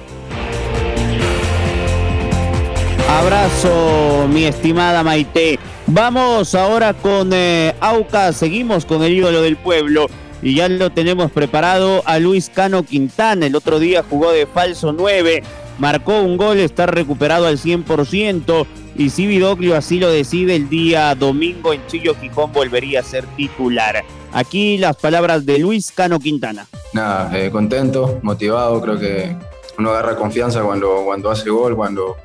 Abrazo, 3.09 4.27
mi 4.29 4.45
estimada 4.45 5.03
Maite. 5.03 5.59
Vamos 5.87 6.55
ahora 6.55 6.93
con 6.93 7.31
eh, 7.33 7.73
Aucas, 7.79 8.37
seguimos 8.37 8.85
con 8.85 9.03
el 9.03 9.13
ídolo 9.13 9.41
del 9.41 9.55
pueblo 9.55 10.07
y 10.41 10.55
ya 10.55 10.67
lo 10.67 10.91
tenemos 10.91 11.31
preparado 11.31 12.03
a 12.05 12.19
Luis 12.19 12.51
Cano 12.53 12.83
Quintana. 12.83 13.45
El 13.45 13.55
otro 13.55 13.79
día 13.79 14.03
jugó 14.07 14.31
de 14.31 14.47
falso 14.47 14.93
9, 14.93 15.43
marcó 15.77 16.21
un 16.21 16.37
gol, 16.37 16.59
está 16.59 16.87
recuperado 16.87 17.47
al 17.47 17.57
100% 17.57 18.65
y 18.97 19.09
si 19.09 19.27
Vidoglio 19.27 19.75
así 19.75 19.99
lo 19.99 20.09
decide 20.09 20.55
el 20.55 20.69
día 20.69 21.13
domingo 21.15 21.73
en 21.73 21.85
Chillo 21.87 22.15
Gijón 22.15 22.51
volvería 22.51 23.01
a 23.01 23.03
ser 23.03 23.25
titular. 23.35 24.03
Aquí 24.35 24.77
las 24.77 24.97
palabras 24.97 25.45
de 25.45 25.59
Luis 25.59 25.93
Cano 25.93 26.19
Quintana. 26.19 26.67
Nada, 26.91 27.31
eh, 27.39 27.49
contento, 27.49 28.19
motivado, 28.21 28.81
creo 28.81 28.99
que 28.99 29.33
uno 29.77 29.91
agarra 29.91 30.17
confianza 30.17 30.61
cuando, 30.61 31.03
cuando 31.05 31.31
hace 31.31 31.49
gol, 31.49 31.73
cuando, 31.73 32.17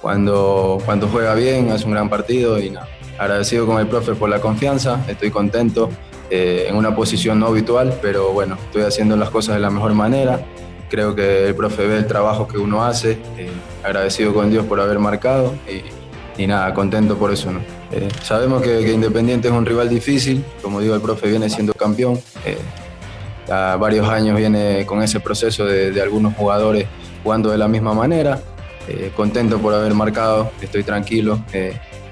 cuando, 0.00 0.78
cuando 0.82 1.08
juega 1.08 1.34
bien, 1.34 1.70
hace 1.70 1.84
un 1.84 1.90
gran 1.90 2.08
partido 2.08 2.58
y 2.58 2.70
nada. 2.70 2.88
Agradecido 3.18 3.66
con 3.66 3.78
el 3.78 3.86
profe 3.86 4.14
por 4.14 4.30
la 4.30 4.40
confianza, 4.40 5.04
estoy 5.06 5.30
contento, 5.30 5.90
eh, 6.30 6.68
en 6.70 6.74
una 6.74 6.96
posición 6.96 7.38
no 7.38 7.48
habitual, 7.48 7.98
pero 8.00 8.32
bueno, 8.32 8.54
estoy 8.54 8.84
haciendo 8.84 9.14
las 9.18 9.28
cosas 9.28 9.56
de 9.56 9.60
la 9.60 9.68
mejor 9.68 9.92
manera. 9.92 10.40
Creo 10.88 11.14
que 11.14 11.48
el 11.48 11.54
profe 11.54 11.86
ve 11.86 11.98
el 11.98 12.06
trabajo 12.06 12.48
que 12.48 12.56
uno 12.56 12.82
hace, 12.82 13.18
eh, 13.36 13.50
agradecido 13.84 14.32
con 14.32 14.50
Dios 14.50 14.64
por 14.64 14.80
haber 14.80 14.98
marcado 14.98 15.54
y, 15.68 16.01
y 16.36 16.46
nada, 16.46 16.72
contento 16.74 17.16
por 17.16 17.32
eso. 17.32 17.52
¿no? 17.52 17.60
Eh, 17.90 18.08
sabemos 18.22 18.62
que, 18.62 18.92
Independiente 18.92 19.48
es 19.48 19.54
un 19.54 19.66
rival 19.66 19.88
difícil, 19.88 20.44
como 20.62 20.80
digo, 20.80 20.94
el 20.94 21.00
profe 21.00 21.28
viene 21.28 21.48
siendo 21.50 21.74
campeón, 21.74 22.18
eh, 22.44 22.58
varios 23.78 24.08
años 24.08 24.36
viene 24.36 24.86
con 24.86 25.02
ese 25.02 25.20
proceso 25.20 25.66
de, 25.66 26.00
algunos 26.00 26.34
jugadores 26.34 26.86
jugando 27.22 27.50
de 27.50 27.58
la 27.58 27.68
misma 27.68 27.92
manera, 27.92 28.40
eh, 28.88 29.12
contento 29.14 29.58
por 29.58 29.74
haber 29.74 29.94
marcado, 29.94 30.50
estoy 30.60 30.82
tranquilo, 30.82 31.40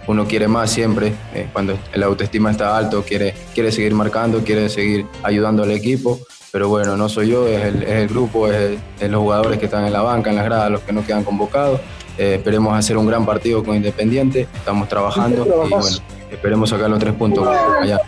uno 0.07 0.27
quiere 0.27 0.49
más 0.49 0.71
siempre, 0.71 1.12
cuando 1.53 1.79
el 1.93 2.03
autoestima 2.03 2.50
está 2.50 2.77
alto, 2.77 3.05
quiere, 3.07 3.35
quiere 3.55 3.71
seguir 3.71 3.95
marcando, 3.95 4.43
quiere 4.45 4.69
seguir 4.69 5.07
ayudando 5.23 5.62
al 5.62 5.71
equipo. 5.71 6.19
Pero 6.53 6.69
bueno, 6.69 6.97
no 6.97 7.09
soy 7.09 7.29
yo, 7.29 7.47
es 7.47 7.65
el, 7.65 8.09
grupo, 8.09 8.50
es, 8.50 8.77
es 8.99 9.09
los 9.09 9.21
jugadores 9.21 9.61
que 9.61 9.67
están 9.67 9.85
en 9.85 9.93
la 9.93 10.03
banca, 10.03 10.31
en 10.31 10.37
las 10.37 10.45
gradas, 10.45 10.69
los 10.69 10.81
que 10.81 10.93
no 10.93 11.07
quedan 11.07 11.23
convocados. 11.23 11.81
Eh, 12.21 12.35
esperemos 12.35 12.77
hacer 12.77 12.99
un 12.99 13.07
gran 13.07 13.25
partido 13.25 13.65
con 13.65 13.75
Independiente. 13.75 14.47
Estamos 14.55 14.91
trabajando 14.91 15.47
y 15.47 15.71
bueno, 15.71 15.87
esperemos 16.31 16.69
sacar 16.69 16.91
los 16.91 16.99
tres 16.99 17.15
puntos 17.15 17.49
allá. 17.49 17.99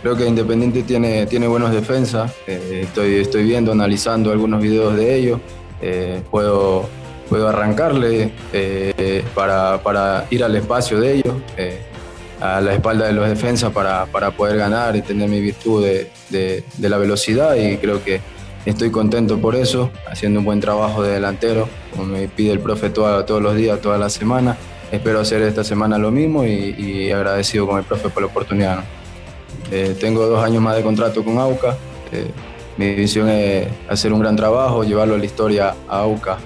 Creo 0.00 0.16
que 0.16 0.26
Independiente 0.26 0.82
tiene, 0.82 1.26
tiene 1.26 1.46
buenas 1.46 1.70
defensas. 1.70 2.32
Eh, 2.46 2.84
estoy, 2.84 3.16
estoy 3.16 3.44
viendo, 3.44 3.70
analizando 3.70 4.32
algunos 4.32 4.62
videos 4.62 4.96
de 4.96 5.14
ellos. 5.14 5.40
Eh, 5.82 6.22
puedo, 6.30 6.88
puedo 7.28 7.48
arrancarle 7.48 8.32
para, 9.34 9.82
para, 9.82 10.24
ir 10.30 10.42
al 10.42 10.56
espacio 10.56 10.98
de 10.98 11.16
ellos, 11.16 11.34
a 12.40 12.62
la 12.62 12.72
espalda 12.72 13.08
de 13.08 13.12
los 13.12 13.28
defensas 13.28 13.72
para, 13.72 14.06
para 14.06 14.30
poder 14.30 14.56
ganar 14.56 14.96
y 14.96 15.02
tener 15.02 15.28
mi 15.28 15.42
virtud 15.42 15.84
de, 15.84 16.10
de, 16.30 16.64
de 16.78 16.88
la 16.88 16.96
velocidad. 16.96 17.56
Y 17.56 17.76
creo 17.76 18.02
que 18.02 18.22
Estoy 18.66 18.90
contento 18.90 19.38
por 19.38 19.54
eso, 19.54 19.90
haciendo 20.06 20.40
un 20.40 20.44
buen 20.44 20.60
trabajo 20.60 21.02
de 21.02 21.12
delantero, 21.12 21.68
como 21.90 22.04
me 22.04 22.28
pide 22.28 22.52
el 22.52 22.60
profe 22.60 22.90
todos 22.90 23.42
los 23.42 23.56
días, 23.56 23.80
toda 23.80 23.96
la 23.96 24.10
semana. 24.10 24.56
Espero 24.92 25.20
hacer 25.20 25.40
esta 25.42 25.64
semana 25.64 25.96
lo 25.98 26.10
mismo 26.10 26.44
y, 26.44 27.10
agradecido 27.10 27.66
con 27.66 27.78
el 27.78 27.84
profe 27.84 28.10
por 28.10 28.22
la 28.22 28.28
oportunidad. 28.28 28.84
Eh, 29.70 29.96
tengo 29.98 30.26
dos 30.26 30.44
años 30.44 30.62
más 30.62 30.76
de 30.76 30.82
contrato 30.82 31.24
con 31.24 31.38
AUCA. 31.38 31.76
Eh, 32.12 32.30
mi 32.76 32.94
visión 32.94 33.28
es 33.28 33.68
hacer 33.88 34.12
un 34.12 34.20
gran 34.20 34.36
trabajo, 34.36 34.84
llevarlo 34.84 35.14
a 35.14 35.18
la 35.18 35.24
historia 35.24 35.74
a 35.88 36.00
AUCA 36.00 36.38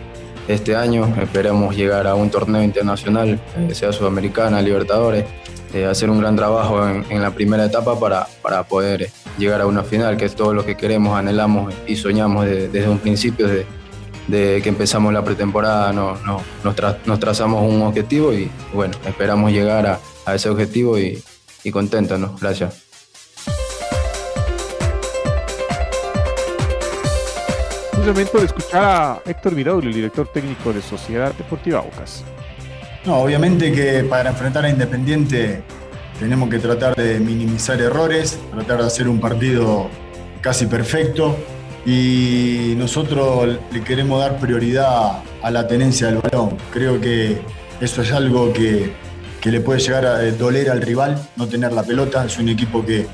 este 0.49 0.77
año. 0.77 1.13
Esperemos 1.21 1.75
llegar 1.75 2.07
a 2.07 2.15
un 2.15 2.31
torneo 2.31 2.63
internacional, 2.63 3.41
eh, 3.57 3.75
sea 3.75 3.93
Sudamericana, 3.93 4.61
Libertadores. 4.63 5.25
Eh, 5.73 5.87
hacer 5.87 6.09
un 6.09 6.21
gran 6.21 6.37
trabajo 6.37 6.87
en, 6.89 7.21
la 7.21 7.33
primera 7.33 7.65
etapa 7.65 7.99
para, 7.99 8.29
para, 8.43 8.63
poder 8.63 9.11
llegar 9.39 9.61
a 9.61 9.67
una 9.67 9.83
final, 9.83 10.17
que 10.17 10.25
es 10.25 10.35
todo 10.35 10.55
lo 10.55 10.65
que 10.65 10.77
queremos, 10.77 11.19
anhelamos 11.19 11.75
y 11.87 11.97
soñamos 11.97 12.47
desde 12.47 12.89
un 12.89 12.99
principio, 12.99 13.49
de, 13.49 13.67
de, 14.29 14.61
que 14.63 14.69
empezamos 14.69 15.13
la 15.13 15.25
pretemporada, 15.25 15.93
no, 15.93 16.17
no, 16.25 16.43
nos, 17.07 17.21
trazamos 17.21 17.63
un 17.63 17.83
objetivo 17.83 18.33
y 18.33 18.51
bueno, 18.73 18.97
esperamos 19.07 19.53
llegar 19.53 19.87
a, 19.87 20.01
a 20.27 20.35
ese 20.35 20.49
objetivo 20.49 20.99
y, 20.99 21.23
y 21.63 21.71
contentos, 21.71 22.19
¿no? 22.19 22.37
Gracias. 22.41 22.85
Momento 28.07 28.39
de 28.39 28.45
escuchar 28.45 28.85
a 28.85 29.23
Héctor 29.25 29.55
Vidaul, 29.55 29.83
el 29.87 29.95
director 29.95 30.29
técnico 30.29 30.75
de 30.75 30.83
Sociedad 30.83 31.33
Deportiva 31.33 31.79
Aucas. 31.79 32.23
No, 33.07 33.17
obviamente 33.17 33.73
que 33.73 34.05
para 34.05 34.29
enfrentar 34.29 34.67
a 34.67 34.69
Independiente 34.69 35.63
tenemos 36.19 36.49
que 36.49 36.59
tratar 36.59 36.95
de 36.95 37.21
minimizar 37.21 37.81
errores, 37.81 38.39
tratar 38.53 38.81
de 38.81 38.87
hacer 38.87 39.09
un 39.09 39.21
partido 39.21 39.89
casi 40.41 40.67
perfecto 40.67 41.37
y 41.87 42.75
nosotros 42.77 43.59
le 43.73 43.83
queremos 43.83 44.21
dar 44.21 44.39
prioridad 44.39 45.23
a 45.43 45.51
la 45.51 45.67
tenencia 45.67 46.07
del 46.09 46.19
balón. 46.19 46.57
Creo 46.73 47.01
que 47.01 47.39
eso 47.81 48.03
es 48.03 48.13
algo 48.13 48.53
que, 48.53 48.93
le 49.45 49.61
puede 49.61 49.79
llegar 49.79 50.07
a 50.07 50.23
doler 50.33 50.71
al 50.71 50.81
rival, 50.81 51.21
no 51.37 51.47
tener 51.47 51.73
la 51.73 51.83
pelota. 51.83 52.25
Es 52.25 52.39
un 52.39 52.49
equipo 52.49 52.85
que, 52.85 53.07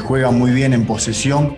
juega 0.00 0.30
muy 0.30 0.50
bien 0.50 0.74
en 0.74 0.84
posesión 0.84 1.56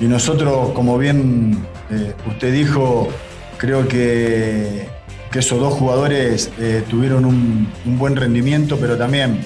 y 0.00 0.04
nosotros, 0.04 0.70
como 0.74 0.96
bien 0.96 1.66
eh, 1.90 2.14
usted 2.26 2.52
dijo, 2.52 3.08
creo 3.56 3.88
que 3.88 4.86
que 5.30 5.40
esos 5.40 5.60
dos 5.60 5.74
jugadores 5.74 6.50
eh, 6.58 6.82
tuvieron 6.88 7.24
un, 7.24 7.68
buen 7.84 8.16
rendimiento, 8.16 8.78
pero 8.80 8.96
también 8.96 9.44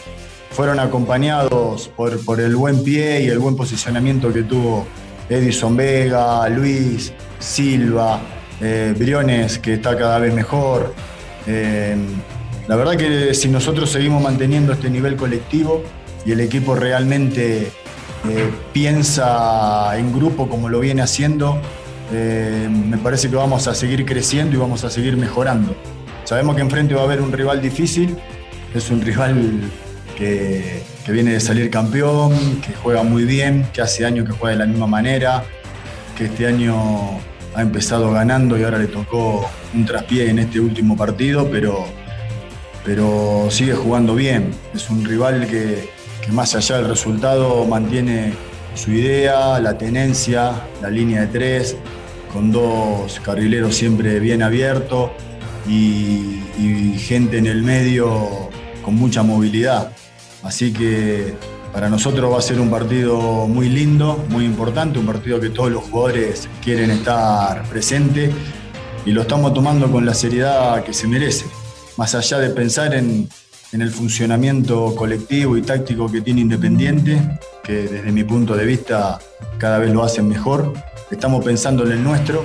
fueron 0.53 0.79
acompañados 0.81 1.91
por, 1.97 2.41
el 2.41 2.57
buen 2.57 2.85
pie 2.85 3.23
y 3.23 3.29
el 3.29 3.39
buen 3.39 3.57
posicionamiento 3.57 4.33
que 4.33 4.43
tuvo 4.43 4.87
Edison 5.29 5.77
Vega, 5.77 6.49
Luis, 6.49 7.13
Silva, 7.39 8.21
eh, 8.61 8.95
Briones, 8.97 9.59
que 9.59 9.75
está 9.75 9.97
cada 9.97 10.19
vez 10.19 10.35
mejor. 10.35 10.95
Eh, 11.47 11.97
La 12.69 12.77
verdad 12.77 12.97
que 12.97 13.35
si 13.35 13.49
nosotros 13.49 13.91
seguimos 13.91 14.23
manteniendo 14.23 14.73
este 14.73 14.89
nivel 14.89 15.17
colectivo 15.17 15.83
y 16.25 16.33
el 16.33 16.41
equipo 16.41 16.75
realmente 16.77 17.63
eh, 18.29 18.51
piensa 18.73 19.99
en 19.99 20.13
grupo 20.13 20.49
como 20.49 20.69
lo 20.69 20.79
viene 20.81 21.03
haciendo, 21.03 21.61
me 22.13 22.99
parece 22.99 23.31
que 23.31 23.37
vamos 23.37 23.67
a 23.69 23.75
seguir 23.75 24.05
creciendo 24.05 24.55
y 24.55 24.59
vamos 24.59 24.85
a 24.85 24.91
seguir 24.91 25.17
mejorando. 25.17 25.75
Sabemos 26.25 26.57
que 26.57 26.61
enfrente 26.61 26.95
va 26.95 27.01
a 27.01 27.05
haber 27.05 27.23
un 27.23 27.33
rival 27.33 27.63
difícil, 27.63 28.19
es 28.75 28.91
un 28.91 29.01
rival 29.01 29.63
que, 31.05 31.13
viene 31.13 31.33
de 31.33 31.41
salir 31.41 31.71
campeón, 31.71 32.61
que 32.65 32.73
juega 32.75 33.03
muy 33.03 33.25
bien, 33.25 33.67
que 33.73 33.83
hace 33.83 34.07
años 34.07 34.27
que 34.27 34.33
juega 34.33 34.53
de 34.53 34.59
la 34.65 34.67
misma 34.67 34.87
manera, 34.87 35.45
que 36.17 36.27
este 36.27 36.47
año 36.47 37.21
ha 37.55 37.61
empezado 37.61 38.13
ganando 38.13 38.57
y 38.57 38.63
ahora 38.63 38.79
le 38.79 38.87
tocó 38.87 39.51
un 39.75 39.85
traspié 39.85 40.31
en 40.31 40.39
este 40.39 40.61
último 40.61 40.97
partido, 40.97 41.49
pero, 41.51 41.85
pero 42.85 43.49
sigue 43.51 43.75
jugando 43.75 44.15
bien. 44.15 44.53
Es 44.75 44.89
un 44.91 45.05
rival 45.05 45.47
que, 45.49 45.91
más 46.31 46.55
allá 46.55 46.77
del 46.77 46.89
resultado 46.89 47.65
mantiene 47.67 48.33
su 48.75 48.93
idea, 48.93 49.59
la 49.59 49.77
tenencia, 49.77 50.53
la 50.81 50.89
línea 50.89 51.23
de 51.23 51.27
tres, 51.27 51.77
con 52.33 52.53
dos 52.53 53.21
carrileros 53.21 53.75
siempre 53.75 54.21
bien 54.21 54.43
abiertos 54.43 55.11
y 55.67 56.97
gente 56.99 57.39
en 57.39 57.47
el 57.47 57.63
medio 57.63 58.51
con 58.83 58.95
mucha 58.95 59.23
movilidad. 59.23 59.93
Así 60.43 60.73
que 60.73 61.35
para 61.73 61.89
nosotros 61.89 62.33
va 62.33 62.39
a 62.39 62.43
ser 62.43 62.61
un 62.61 62.71
partido 62.71 63.49
muy 63.49 63.69
lindo, 63.69 64.25
muy 64.29 64.45
importante, 64.45 64.99
un 64.99 65.07
partido 65.07 65.41
que 65.41 65.51
todos 65.51 65.71
los 65.71 65.85
jugadores 65.85 66.49
quieren 66.63 66.91
estar 66.91 67.63
presentes 67.65 68.31
y 69.07 69.13
lo 69.13 69.23
estamos 69.23 69.55
tomando 69.55 69.91
con 69.91 70.05
la 70.05 70.15
seriedad 70.15 70.85
que 70.85 70.93
se 70.93 71.07
merece. 71.07 71.47
Más 71.97 72.15
allá 72.15 72.39
de 72.39 72.51
pensar 72.51 72.95
en, 72.95 73.29
el 73.73 73.91
funcionamiento 73.91 74.95
colectivo 74.95 75.57
y 75.57 75.63
táctico 75.63 76.13
que 76.13 76.21
tiene 76.21 76.43
Independiente, 76.43 77.39
que 77.65 77.89
desde 77.89 78.13
mi 78.13 78.23
punto 78.23 78.55
de 78.55 78.67
vista 78.67 79.19
cada 79.57 79.79
vez 79.79 79.91
lo 79.95 80.05
hacen 80.05 80.29
mejor, 80.29 80.75
estamos 81.11 81.43
pensando 81.43 81.87
en 81.87 81.93
el 81.93 82.05
nuestro, 82.05 82.45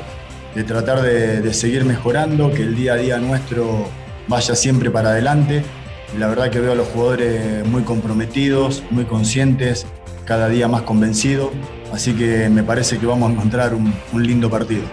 de 0.56 0.64
tratar 0.64 1.02
de, 1.02 1.54
seguir 1.54 1.84
mejorando, 1.84 2.50
que 2.54 2.64
el 2.64 2.78
día 2.78 2.94
a 2.94 2.96
día 2.96 3.18
nuestro 3.18 3.90
vaya 4.30 4.56
siempre 4.56 4.90
para 4.90 5.10
adelante 5.10 5.66
la 6.16 6.28
verdad 6.28 6.50
que 6.50 6.60
veo 6.60 6.72
a 6.72 6.76
los 6.76 6.88
jugadores 6.88 7.66
muy 7.68 7.84
comprometidos, 7.84 8.84
muy 8.92 9.06
conscientes, 9.06 9.86
cada 10.26 10.48
día 10.48 10.68
más 10.68 10.84
convencidos. 10.84 11.52
Así 11.92 12.14
que 12.14 12.50
me 12.50 12.64
parece 12.64 12.98
que 12.98 13.06
vamos 13.06 13.30
a 13.30 13.34
encontrar 13.34 13.74
un, 13.74 13.94
lindo 14.14 14.50
partido. 14.50 14.84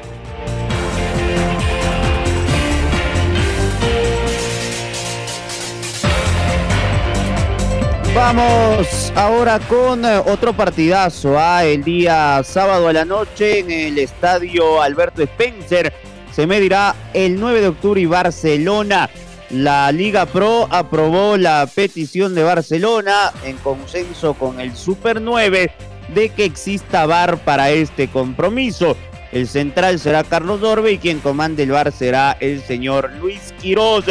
Vamos 8.14 9.12
ahora 9.16 9.58
con 9.58 10.04
eh, 10.04 10.18
otro 10.18 10.52
partidazo. 10.52 11.36
ah, 11.36 11.64
El 11.64 11.82
día 11.82 12.42
sábado 12.44 12.86
a 12.88 12.92
la 12.92 13.04
noche 13.04 13.58
en 13.58 13.70
el 13.72 13.98
estadio 13.98 14.80
Alberto 14.80 15.22
Spencer 15.22 15.92
se 16.32 16.46
medirá 16.46 16.94
el 17.12 17.38
9 17.38 17.60
de 17.60 17.68
octubre 17.68 18.00
y 18.00 18.06
Barcelona. 18.06 19.10
La 19.50 19.92
Liga 19.92 20.26
Pro 20.26 20.66
aprobó 20.70 21.36
la 21.36 21.68
petición 21.72 22.34
de 22.34 22.42
Barcelona 22.42 23.32
en 23.44 23.56
consenso 23.58 24.34
con 24.34 24.60
el 24.60 24.74
Super 24.74 25.20
9 25.20 25.70
de 26.08 26.28
que 26.30 26.44
exista 26.44 27.06
VAR 27.06 27.38
para 27.44 27.70
este 27.70 28.08
compromiso. 28.08 28.96
El 29.32 29.48
central 29.48 29.98
será 29.98 30.24
Carlos 30.24 30.60
Dorbe 30.60 30.92
y 30.92 30.98
quien 30.98 31.20
comande 31.20 31.64
el 31.64 31.72
VAR 31.72 31.92
será 31.92 32.36
el 32.40 32.62
señor 32.62 33.12
Luis 33.20 33.52
Quiroz. 33.60 34.06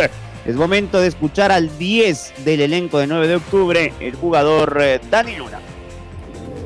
Es 0.46 0.56
momento 0.56 1.00
de 1.00 1.08
escuchar 1.08 1.52
al 1.52 1.78
10 1.78 2.34
del 2.46 2.62
elenco 2.62 3.00
de 3.00 3.08
9 3.08 3.28
de 3.28 3.36
octubre, 3.36 3.94
el 4.00 4.16
jugador 4.16 4.78
eh, 4.82 5.00
Dani 5.10 5.38
Luna. 5.38 5.60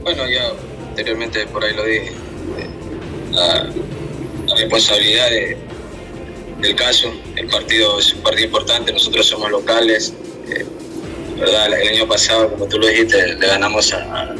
Bueno, 0.01 0.23
ya 0.27 0.51
anteriormente 0.89 1.45
por 1.47 1.63
ahí 1.63 1.75
lo 1.75 1.83
dije. 1.85 2.11
La, 3.31 3.65
la 4.47 4.55
responsabilidad 4.55 5.29
de, 5.29 5.66
del 6.59 6.75
caso, 6.75 7.13
el 7.35 7.47
partido 7.47 7.99
es 7.99 8.13
un 8.13 8.21
partido 8.21 8.45
importante, 8.45 8.91
nosotros 8.91 9.25
somos 9.27 9.51
locales. 9.51 10.13
eh. 10.49 10.65
El 11.39 11.87
año 11.89 12.07
pasado, 12.07 12.49
como 12.49 12.67
tú 12.67 12.79
lo 12.79 12.87
dijiste, 12.87 13.35
le 13.35 13.47
ganamos 13.47 13.93
a, 13.93 14.33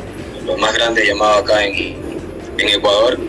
los 0.46 0.58
más 0.58 0.74
grandes 0.74 1.08
llamados 1.08 1.44
acá 1.44 1.64
en, 1.64 1.96
Ecuador. 2.58 3.20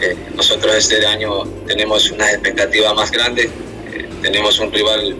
Eh, 0.00 0.16
nosotros 0.34 0.74
este 0.74 1.04
año 1.04 1.44
tenemos 1.66 2.10
unas 2.10 2.32
expectativas 2.32 2.94
más 2.94 3.10
grandes, 3.10 3.46
eh, 3.46 4.08
tenemos 4.22 4.58
un 4.58 4.72
rival 4.72 5.14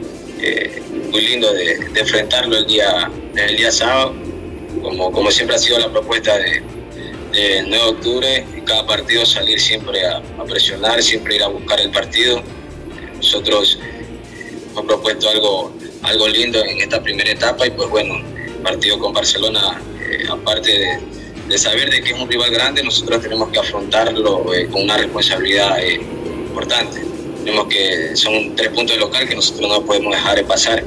muy 1.11 1.21
lindo 1.21 1.53
de, 1.53 1.75
enfrentarlo 1.95 2.57
el 2.57 2.67
día, 2.67 3.11
el 3.37 3.57
día 3.57 3.71
sábado, 3.71 4.15
como, 4.83 5.13
como 5.13 5.31
siempre 5.31 5.57
ha 5.57 5.59
sido 5.59 5.79
la 5.79 5.93
propuesta 5.93 6.37
de, 6.39 6.63
de 7.33 7.63
9 7.67 7.71
de 7.71 7.91
octubre, 7.91 8.47
cada 8.65 8.87
partido 8.87 9.27
salir 9.27 9.61
siempre 9.61 10.05
a 10.07 10.23
presionar, 10.49 11.03
siempre 11.03 11.37
ir 11.37 11.43
a 11.43 11.49
buscar 11.49 11.79
el 11.81 11.91
partido. 11.91 12.43
Nosotros 13.23 13.79
hemos 14.73 14.85
propuesto 14.85 15.31
algo, 15.31 15.73
algo 16.03 16.29
lindo 16.29 16.63
en 16.65 16.81
esta 16.81 17.01
primera 17.03 17.31
etapa 17.31 17.67
y 17.67 17.71
pues 17.71 17.89
bueno, 17.89 18.21
partido 18.63 18.99
con 18.99 19.13
Barcelona, 19.13 19.81
eh, 20.01 20.27
aparte 20.29 21.01
de, 21.49 21.59
saber 21.59 21.91
de 21.91 22.03
que 22.03 22.11
es 22.11 22.19
un 22.19 22.29
rival 22.29 22.51
grande, 22.51 22.83
nosotros 22.83 23.23
tenemos 23.23 23.49
que 23.51 23.59
afrontarlo 23.59 24.53
eh, 24.53 24.67
con 24.67 24.83
una 24.83 24.97
responsabilidad 24.97 25.79
eh, 25.81 26.01
importante. 26.53 27.03
Tenemos 27.45 27.67
que, 27.67 28.17
son 28.17 28.55
tres 28.55 28.69
puntos 28.71 28.97
de 28.97 29.01
local 29.01 29.29
que 29.29 29.35
nosotros 29.35 29.69
no 29.69 29.85
podemos 29.85 30.15
dejar 30.15 30.37
de 30.37 30.45
pasar. 30.45 30.85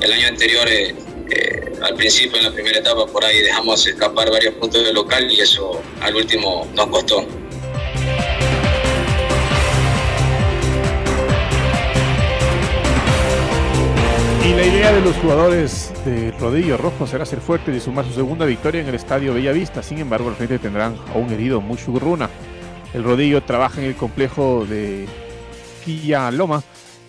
El 0.00 0.12
año 0.12 0.28
anterior, 0.28 0.68
eh, 0.68 0.94
eh, 1.30 1.72
al 1.80 1.94
principio, 1.94 2.38
en 2.38 2.44
la 2.44 2.52
primera 2.52 2.78
etapa, 2.78 3.06
por 3.06 3.24
ahí 3.24 3.40
dejamos 3.40 3.86
escapar 3.86 4.30
varios 4.30 4.54
puntos 4.54 4.84
de 4.84 4.92
local 4.92 5.30
y 5.30 5.40
eso 5.40 5.80
al 6.00 6.16
último 6.16 6.68
nos 6.74 6.86
costó. 6.86 7.26
La 14.62 14.68
idea 14.68 14.92
de 14.92 15.00
los 15.00 15.16
jugadores 15.16 15.92
de 16.04 16.30
Rodillo 16.38 16.76
Rojo 16.76 17.04
será 17.04 17.26
ser 17.26 17.40
fuertes 17.40 17.76
y 17.76 17.80
sumar 17.80 18.04
su 18.04 18.12
segunda 18.12 18.46
victoria 18.46 18.80
en 18.80 18.86
el 18.86 18.94
estadio 18.94 19.34
Bellavista. 19.34 19.82
Sin 19.82 19.98
embargo, 19.98 20.28
al 20.28 20.36
frente 20.36 20.60
tendrán 20.60 20.94
a 21.12 21.18
un 21.18 21.32
herido 21.32 21.60
Mushu 21.60 21.98
Runa. 21.98 22.30
El 22.94 23.02
Rodillo 23.02 23.42
trabaja 23.42 23.80
en 23.80 23.88
el 23.88 23.96
complejo 23.96 24.64
de 24.64 25.08
Quilla 25.84 26.30
Loma. 26.30 26.62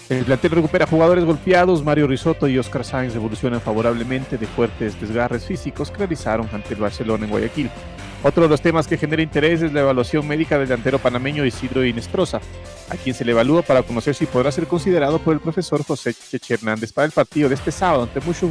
El 0.10 0.26
plantel 0.26 0.50
recupera 0.50 0.88
jugadores 0.88 1.26
golpeados. 1.26 1.84
Mario 1.84 2.08
Risotto 2.08 2.48
y 2.48 2.58
Oscar 2.58 2.84
Sáenz 2.84 3.14
evolucionan 3.14 3.62
favorablemente 3.62 4.40
de 4.40 4.48
fuertes 4.48 5.00
desgarres 5.00 5.46
físicos 5.46 5.92
que 5.92 5.98
realizaron 5.98 6.50
ante 6.54 6.74
el 6.74 6.80
Barcelona 6.80 7.26
en 7.26 7.30
Guayaquil. 7.30 7.70
Otro 8.26 8.44
de 8.44 8.50
los 8.50 8.62
temas 8.62 8.88
que 8.88 8.98
genera 8.98 9.22
interés 9.22 9.62
es 9.62 9.74
la 9.74 9.82
evaluación 9.82 10.26
médica 10.26 10.58
del 10.58 10.70
delantero 10.70 10.98
panameño 10.98 11.44
Isidro 11.44 11.84
Inestrosa, 11.84 12.40
a 12.90 12.96
quien 12.96 13.14
se 13.14 13.26
le 13.26 13.34
evalúa 13.34 13.64
para 13.64 13.84
conocer 13.84 14.16
si 14.16 14.26
podrá 14.26 14.50
ser 14.50 14.66
considerado 14.66 15.20
por 15.20 15.34
el 15.34 15.42
profesor 15.42 15.84
José 15.84 16.14
Cheche 16.14 16.54
Hernández 16.54 16.94
para 16.94 17.06
el 17.06 17.12
partido 17.12 17.50
de 17.50 17.56
este 17.56 17.74
sábado 17.74 18.04
ante 18.04 18.22
Mucho 18.22 18.50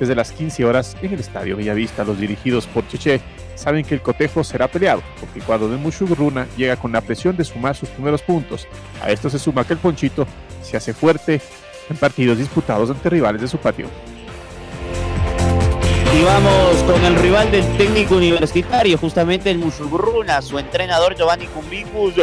desde 0.00 0.14
las 0.14 0.32
15 0.32 0.64
horas 0.64 0.96
en 1.02 1.12
el 1.12 1.20
Estadio 1.20 1.58
Bellavista. 1.58 2.04
Los 2.04 2.18
dirigidos 2.18 2.66
por 2.68 2.88
Cheche 2.88 3.20
saben 3.54 3.84
que 3.84 3.94
el 3.94 4.00
cotejo 4.00 4.42
será 4.42 4.66
peleado, 4.66 5.02
porque 5.20 5.40
el 5.40 5.44
cuadro 5.44 5.68
de 5.68 5.76
Mucho 5.76 6.06
Burruna 6.06 6.46
llega 6.56 6.76
con 6.76 6.92
la 6.92 7.02
presión 7.02 7.36
de 7.36 7.44
sumar 7.44 7.76
sus 7.76 7.90
primeros 7.90 8.22
puntos. 8.22 8.66
A 9.02 9.10
esto 9.10 9.28
se 9.28 9.38
suma 9.38 9.66
que 9.66 9.74
el 9.74 9.78
Ponchito 9.78 10.26
se 10.62 10.78
hace 10.78 10.94
fuerte 10.94 11.42
en 11.90 11.96
partidos 11.98 12.38
disputados 12.38 12.88
ante 12.88 13.10
rivales 13.10 13.42
de 13.42 13.48
su 13.48 13.58
patio. 13.58 13.88
Y 16.16 16.22
vamos 16.22 16.82
con 16.84 17.04
el 17.04 17.14
rival 17.16 17.50
del 17.50 17.76
técnico 17.76 18.16
universitario, 18.16 18.96
justamente 18.96 19.50
el 19.50 19.58
Musurruna. 19.58 20.40
Su 20.40 20.58
entrenador 20.58 21.14
Giovanni 21.14 21.46
Cumbicus 21.46 22.14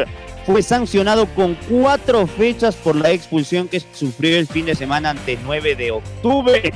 fue 0.47 0.63
sancionado 0.63 1.27
con 1.27 1.55
cuatro 1.69 2.25
fechas 2.25 2.75
por 2.75 2.95
la 2.95 3.11
expulsión 3.11 3.67
que 3.67 3.79
sufrió 3.79 4.39
el 4.39 4.47
fin 4.47 4.65
de 4.65 4.73
semana 4.73 5.11
ante 5.11 5.37
9 5.43 5.75
de 5.75 5.91
octubre. 5.91 6.73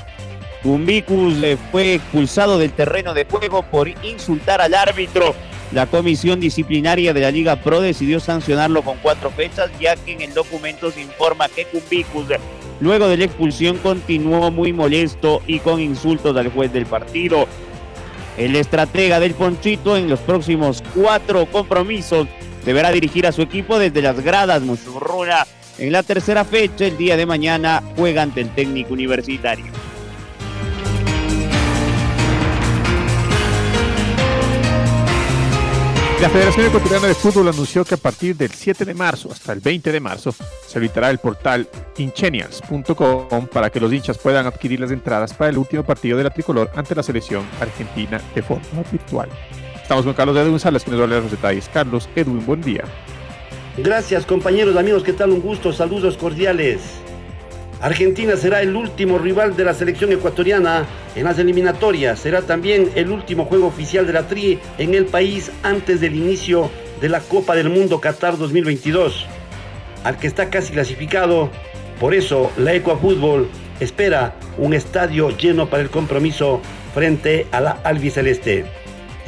Cumbicus 0.61 1.33
fue 1.71 1.95
expulsado 1.95 2.59
del 2.59 2.73
terreno 2.73 3.15
de 3.15 3.25
juego 3.25 3.63
por 3.63 3.87
insultar 4.05 4.61
al 4.61 4.75
árbitro. 4.75 5.33
La 5.73 5.85
comisión 5.85 6.39
disciplinaria 6.39 7.13
de 7.13 7.19
la 7.19 7.31
Liga 7.31 7.57
Pro 7.57 7.81
decidió 7.81 8.21
sancionarlo 8.21 8.83
con 8.83 8.97
cuatro 8.99 9.29
fechas, 9.31 9.69
ya 9.79 9.97
que 9.97 10.13
en 10.13 10.21
el 10.21 10.33
documento 10.33 10.91
se 10.91 11.01
informa 11.01 11.49
que 11.49 11.65
Cumbicus, 11.65 12.27
luego 12.79 13.09
de 13.09 13.17
la 13.17 13.25
expulsión, 13.25 13.77
continuó 13.77 14.49
muy 14.49 14.71
molesto 14.71 15.41
y 15.45 15.59
con 15.59 15.81
insultos 15.81 16.37
al 16.37 16.51
juez 16.51 16.71
del 16.71 16.85
partido. 16.85 17.47
El 18.37 18.55
estratega 18.55 19.19
del 19.19 19.33
Ponchito 19.33 19.97
en 19.97 20.09
los 20.09 20.19
próximos 20.19 20.81
cuatro 20.95 21.45
compromisos 21.47 22.27
deberá 22.63 22.91
dirigir 22.91 23.27
a 23.27 23.31
su 23.33 23.41
equipo 23.41 23.77
desde 23.77 24.01
las 24.01 24.21
gradas 24.21 24.61
Musurruna. 24.61 25.45
En 25.79 25.91
la 25.91 26.01
tercera 26.01 26.45
fecha, 26.45 26.85
el 26.85 26.97
día 26.97 27.17
de 27.17 27.25
mañana, 27.25 27.83
juega 27.97 28.21
ante 28.21 28.41
el 28.41 28.49
técnico 28.49 28.93
universitario. 28.93 29.65
La 36.21 36.29
Federación 36.29 36.65
Ecuatoriana 36.65 37.07
de 37.07 37.13
Fútbol 37.13 37.47
anunció 37.47 37.85
que 37.85 37.93
a 37.93 37.97
partir 37.97 38.35
del 38.35 38.49
7 38.49 38.85
de 38.85 38.95
marzo 38.95 39.29
hasta 39.31 39.53
el 39.53 39.59
20 39.59 39.91
de 39.91 39.99
marzo 39.99 40.33
se 40.65 40.79
habilitará 40.79 41.11
el 41.11 41.19
portal 41.19 41.69
inchenials.com 41.95 43.45
para 43.53 43.69
que 43.69 43.79
los 43.79 43.93
hinchas 43.93 44.17
puedan 44.17 44.47
adquirir 44.47 44.79
las 44.79 44.89
entradas 44.89 45.35
para 45.35 45.51
el 45.51 45.59
último 45.59 45.83
partido 45.83 46.17
de 46.17 46.23
la 46.23 46.31
tricolor 46.31 46.71
ante 46.75 46.95
la 46.95 47.03
selección 47.03 47.45
argentina 47.61 48.19
de 48.33 48.41
forma 48.41 48.83
virtual. 48.91 49.29
Estamos 49.79 50.05
con 50.05 50.15
Carlos 50.15 50.35
Edwin 50.35 50.59
Salas 50.59 50.83
que 50.83 50.89
nos 50.89 50.99
va 50.99 51.03
a 51.03 51.07
leer 51.07 51.21
los 51.21 51.31
detalles. 51.31 51.69
Carlos 51.71 52.09
Edwin, 52.15 52.43
buen 52.43 52.61
día. 52.61 52.83
Gracias 53.77 54.25
compañeros, 54.25 54.75
amigos, 54.75 55.03
¿qué 55.03 55.13
tal? 55.13 55.29
Un 55.29 55.41
gusto, 55.41 55.71
saludos 55.71 56.17
cordiales. 56.17 56.81
Argentina 57.79 58.35
será 58.35 58.61
el 58.61 58.75
último 58.75 59.19
rival 59.19 59.55
de 59.55 59.63
la 59.63 59.73
selección 59.73 60.11
ecuatoriana 60.11 60.85
en 61.15 61.25
las 61.25 61.37
eliminatorias. 61.37 62.19
Será 62.19 62.41
también 62.41 62.89
el 62.95 63.11
último 63.11 63.45
juego 63.45 63.67
oficial 63.67 64.07
de 64.07 64.13
la 64.13 64.27
TRI 64.27 64.59
en 64.79 64.95
el 64.95 65.05
país 65.05 65.51
antes 65.61 66.01
del 66.01 66.15
inicio 66.15 66.71
de 67.01 67.09
la 67.09 67.19
Copa 67.19 67.55
del 67.55 67.69
Mundo 67.69 68.01
Qatar 68.01 68.37
2022, 68.37 69.27
al 70.03 70.17
que 70.17 70.25
está 70.25 70.49
casi 70.49 70.73
clasificado. 70.73 71.51
Por 71.99 72.15
eso 72.15 72.51
la 72.57 72.73
Ecuafútbol 72.73 73.47
espera 73.79 74.35
un 74.57 74.73
estadio 74.73 75.29
lleno 75.37 75.69
para 75.69 75.83
el 75.83 75.91
compromiso 75.91 76.61
frente 76.95 77.45
a 77.51 77.61
la 77.61 77.71
albiceleste. 77.83 78.65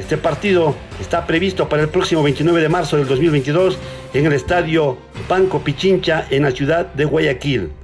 Este 0.00 0.16
partido 0.16 0.74
está 1.00 1.24
previsto 1.26 1.68
para 1.68 1.82
el 1.82 1.88
próximo 1.88 2.22
29 2.22 2.60
de 2.60 2.68
marzo 2.68 2.96
del 2.96 3.06
2022 3.06 3.78
en 4.14 4.26
el 4.26 4.32
estadio 4.32 4.98
Banco 5.28 5.60
Pichincha 5.60 6.26
en 6.30 6.42
la 6.44 6.50
ciudad 6.50 6.86
de 6.94 7.04
Guayaquil. 7.04 7.79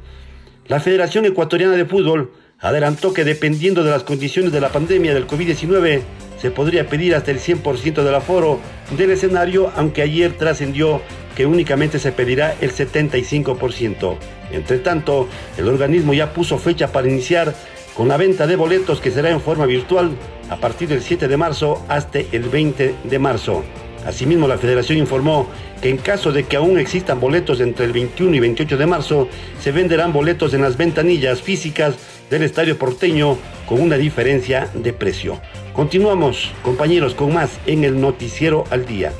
La 0.68 0.80
Federación 0.80 1.24
Ecuatoriana 1.26 1.74
de 1.76 1.84
Fútbol 1.84 2.32
adelantó 2.58 3.14
que 3.14 3.22
dependiendo 3.22 3.84
de 3.84 3.92
las 3.92 4.02
condiciones 4.02 4.50
de 4.50 4.60
la 4.60 4.70
pandemia 4.70 5.14
del 5.14 5.28
COVID-19, 5.28 6.02
se 6.40 6.50
podría 6.50 6.88
pedir 6.88 7.14
hasta 7.14 7.30
el 7.30 7.38
100% 7.38 8.02
del 8.02 8.14
aforo 8.14 8.58
del 8.96 9.12
escenario, 9.12 9.70
aunque 9.76 10.02
ayer 10.02 10.36
trascendió 10.36 11.02
que 11.36 11.46
únicamente 11.46 12.00
se 12.00 12.10
pedirá 12.10 12.56
el 12.60 12.72
75%. 12.72 14.16
Entre 14.50 14.78
tanto, 14.78 15.28
el 15.56 15.68
organismo 15.68 16.14
ya 16.14 16.32
puso 16.32 16.58
fecha 16.58 16.90
para 16.90 17.08
iniciar 17.08 17.54
con 17.96 18.08
la 18.08 18.16
venta 18.16 18.48
de 18.48 18.56
boletos 18.56 19.00
que 19.00 19.12
será 19.12 19.30
en 19.30 19.40
forma 19.40 19.66
virtual 19.66 20.10
a 20.50 20.56
partir 20.56 20.88
del 20.88 21.00
7 21.00 21.28
de 21.28 21.36
marzo 21.36 21.84
hasta 21.88 22.18
el 22.18 22.42
20 22.42 22.94
de 23.04 23.18
marzo. 23.20 23.64
Asimismo, 24.06 24.46
la 24.46 24.56
federación 24.56 24.98
informó 24.98 25.48
que 25.82 25.90
en 25.90 25.98
caso 25.98 26.30
de 26.30 26.44
que 26.44 26.56
aún 26.56 26.78
existan 26.78 27.18
boletos 27.18 27.60
entre 27.60 27.86
el 27.86 27.92
21 27.92 28.36
y 28.36 28.40
28 28.40 28.76
de 28.76 28.86
marzo, 28.86 29.28
se 29.60 29.72
venderán 29.72 30.12
boletos 30.12 30.54
en 30.54 30.62
las 30.62 30.76
ventanillas 30.76 31.42
físicas 31.42 31.96
del 32.30 32.44
Estadio 32.44 32.78
Porteño 32.78 33.36
con 33.66 33.80
una 33.80 33.96
diferencia 33.96 34.70
de 34.74 34.92
precio. 34.92 35.40
Continuamos, 35.72 36.52
compañeros, 36.62 37.14
con 37.14 37.34
más 37.34 37.58
en 37.66 37.82
el 37.82 38.00
Noticiero 38.00 38.64
al 38.70 38.86
Día. 38.86 39.12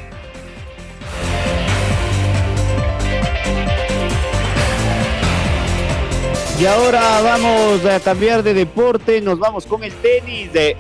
Y 6.58 6.64
ahora 6.64 7.20
vamos 7.20 7.84
a 7.84 8.00
cambiar 8.00 8.42
de 8.42 8.54
deporte, 8.54 9.20
nos 9.20 9.38
vamos 9.38 9.66
con 9.66 9.84
el 9.84 9.92
tenis 9.92 10.50
de 10.54 10.74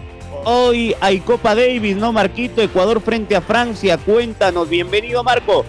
hoy 0.46 0.94
hay 1.00 1.20
Copa 1.20 1.54
Davis, 1.54 1.96
¿no, 1.96 2.12
Marquito? 2.12 2.62
Ecuador 2.62 3.00
frente 3.00 3.36
a 3.36 3.40
Francia. 3.40 3.98
Cuéntanos, 3.98 4.68
bienvenido, 4.68 5.22
Marco. 5.22 5.64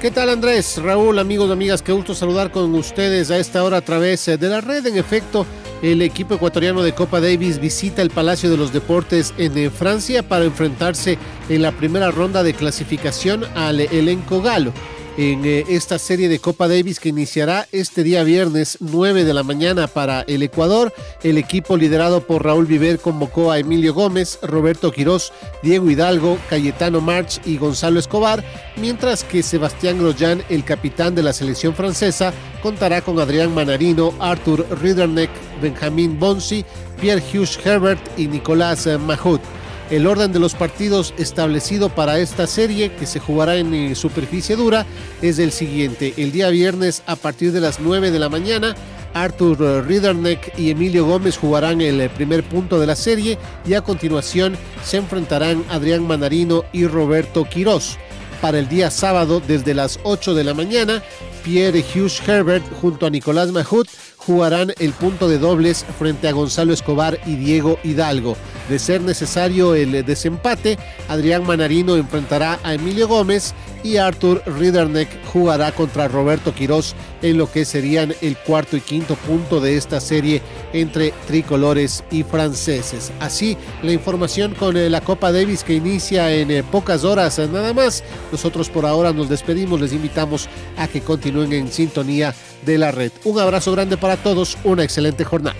¿Qué 0.00 0.10
tal 0.10 0.30
Andrés? 0.30 0.80
Raúl, 0.82 1.18
amigos, 1.18 1.50
amigas, 1.50 1.82
qué 1.82 1.92
gusto 1.92 2.14
saludar 2.14 2.50
con 2.50 2.74
ustedes 2.74 3.30
a 3.30 3.38
esta 3.38 3.62
hora 3.62 3.78
a 3.78 3.80
través 3.82 4.24
de 4.24 4.48
la 4.48 4.62
red. 4.62 4.86
En 4.86 4.96
efecto, 4.96 5.44
el 5.82 6.00
equipo 6.00 6.34
ecuatoriano 6.34 6.82
de 6.82 6.94
Copa 6.94 7.20
Davis 7.20 7.58
visita 7.58 8.00
el 8.00 8.10
Palacio 8.10 8.48
de 8.48 8.56
los 8.56 8.72
Deportes 8.72 9.34
en 9.36 9.58
eh, 9.58 9.70
Francia 9.70 10.22
para 10.22 10.44
enfrentarse 10.44 11.18
en 11.48 11.60
la 11.60 11.72
primera 11.72 12.10
ronda 12.10 12.42
de 12.42 12.54
clasificación 12.54 13.44
al 13.54 13.80
elenco 13.80 14.40
galo 14.40 14.72
en 15.20 15.44
eh, 15.44 15.66
esta 15.68 15.98
serie 15.98 16.30
de 16.30 16.38
Copa 16.38 16.66
Davis 16.66 16.98
que 16.98 17.10
iniciará 17.10 17.68
este 17.72 18.02
día 18.02 18.24
viernes 18.24 18.78
9 18.80 19.24
de 19.24 19.34
la 19.34 19.42
mañana 19.42 19.86
para 19.86 20.22
el 20.22 20.42
Ecuador. 20.42 20.94
El 21.22 21.36
equipo 21.36 21.76
liderado 21.76 22.26
por 22.26 22.42
Raúl 22.42 22.64
Viver 22.64 22.98
convocó 22.98 23.50
a 23.50 23.58
Emilio 23.58 23.92
Gómez, 23.92 24.38
Roberto 24.40 24.90
Quirós, 24.90 25.30
Diego 25.62 25.90
Hidalgo, 25.90 26.38
Cayetano 26.48 27.02
March 27.02 27.38
y 27.44 27.58
Gonzalo 27.58 28.00
Escobar, 28.00 28.42
mientras 28.78 29.22
que 29.22 29.42
Sebastián 29.42 29.98
Grosjean, 29.98 30.42
el 30.48 30.64
capitán 30.64 31.14
de 31.14 31.22
la 31.22 31.34
selección 31.34 31.74
francesa, 31.74 32.32
contará 32.62 33.02
con 33.02 33.20
Adrián 33.20 33.54
Manarino, 33.54 34.14
Arthur 34.20 34.66
Riederneck, 34.80 35.28
Benjamín 35.60 36.18
Bonsi, 36.18 36.64
Pierre 36.98 37.22
Hughes 37.22 37.58
Herbert 37.62 38.00
y 38.18 38.26
Nicolás 38.26 38.88
Mahut. 38.98 39.42
El 39.90 40.06
orden 40.06 40.32
de 40.32 40.38
los 40.38 40.54
partidos 40.54 41.12
establecido 41.18 41.88
para 41.88 42.20
esta 42.20 42.46
serie, 42.46 42.92
que 42.92 43.06
se 43.06 43.18
jugará 43.18 43.56
en 43.56 43.74
eh, 43.74 43.94
superficie 43.96 44.54
dura, 44.54 44.86
es 45.20 45.40
el 45.40 45.50
siguiente. 45.50 46.14
El 46.16 46.30
día 46.30 46.48
viernes 46.48 47.02
a 47.06 47.16
partir 47.16 47.50
de 47.50 47.60
las 47.60 47.80
9 47.80 48.12
de 48.12 48.18
la 48.20 48.28
mañana, 48.28 48.76
Arthur 49.14 49.58
eh, 49.60 49.82
Riederneck 49.82 50.56
y 50.56 50.70
Emilio 50.70 51.06
Gómez 51.06 51.36
jugarán 51.36 51.80
el 51.80 52.00
eh, 52.00 52.08
primer 52.08 52.44
punto 52.44 52.78
de 52.78 52.86
la 52.86 52.94
serie 52.94 53.36
y 53.66 53.74
a 53.74 53.80
continuación 53.80 54.56
se 54.84 54.98
enfrentarán 54.98 55.64
Adrián 55.68 56.06
Manarino 56.06 56.62
y 56.72 56.86
Roberto 56.86 57.44
Quirós. 57.44 57.98
Para 58.40 58.60
el 58.60 58.68
día 58.68 58.92
sábado, 58.92 59.42
desde 59.44 59.74
las 59.74 59.98
8 60.04 60.34
de 60.34 60.44
la 60.44 60.54
mañana, 60.54 61.02
Pierre 61.42 61.84
Hughes 61.94 62.20
Herbert 62.26 62.64
junto 62.80 63.06
a 63.06 63.10
Nicolás 63.10 63.52
Mahut 63.52 63.88
jugarán 64.16 64.72
el 64.78 64.92
punto 64.92 65.28
de 65.28 65.38
dobles 65.38 65.84
frente 65.98 66.28
a 66.28 66.32
Gonzalo 66.32 66.72
Escobar 66.72 67.18
y 67.26 67.36
Diego 67.36 67.78
Hidalgo. 67.82 68.36
De 68.68 68.78
ser 68.78 69.00
necesario 69.00 69.74
el 69.74 70.04
desempate, 70.04 70.78
Adrián 71.08 71.46
Manarino 71.46 71.96
enfrentará 71.96 72.60
a 72.62 72.74
Emilio 72.74 73.08
Gómez 73.08 73.54
y 73.82 73.96
Arthur 73.96 74.42
Riederneck 74.46 75.08
jugará 75.26 75.72
contra 75.72 76.08
Roberto 76.08 76.54
Quirós 76.54 76.94
en 77.22 77.38
lo 77.38 77.50
que 77.50 77.64
serían 77.64 78.14
el 78.20 78.36
cuarto 78.36 78.76
y 78.76 78.80
quinto 78.80 79.16
punto 79.16 79.60
de 79.60 79.76
esta 79.76 80.00
serie 80.00 80.42
entre 80.72 81.12
tricolores 81.26 82.04
y 82.10 82.22
franceses. 82.22 83.12
Así, 83.20 83.56
la 83.82 83.92
información 83.92 84.54
con 84.54 84.76
eh, 84.76 84.88
la 84.88 85.00
Copa 85.00 85.32
Davis 85.32 85.64
que 85.64 85.74
inicia 85.74 86.32
en 86.32 86.50
eh, 86.50 86.62
pocas 86.62 87.04
horas 87.04 87.38
nada 87.38 87.72
más. 87.72 88.04
Nosotros 88.30 88.68
por 88.68 88.86
ahora 88.86 89.12
nos 89.12 89.28
despedimos, 89.28 89.80
les 89.80 89.92
invitamos 89.92 90.48
a 90.76 90.88
que 90.88 91.00
continúen 91.00 91.52
en 91.52 91.72
sintonía 91.72 92.34
de 92.64 92.78
la 92.78 92.90
red. 92.90 93.12
Un 93.24 93.38
abrazo 93.38 93.72
grande 93.72 93.96
para 93.96 94.16
todos, 94.16 94.58
una 94.64 94.84
excelente 94.84 95.24
jornada. 95.24 95.56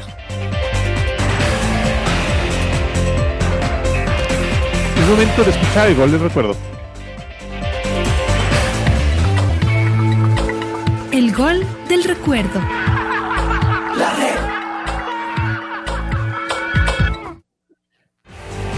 Es 4.97 5.09
momento 5.09 5.45
de 5.45 5.51
escuchar 5.51 5.89
el 5.89 5.97
gol 5.97 6.13
del 6.13 6.21
recuerdo. 6.21 6.57
El 11.11 11.33
gol 11.35 11.67
del 11.89 12.05
recuerdo. 12.05 12.61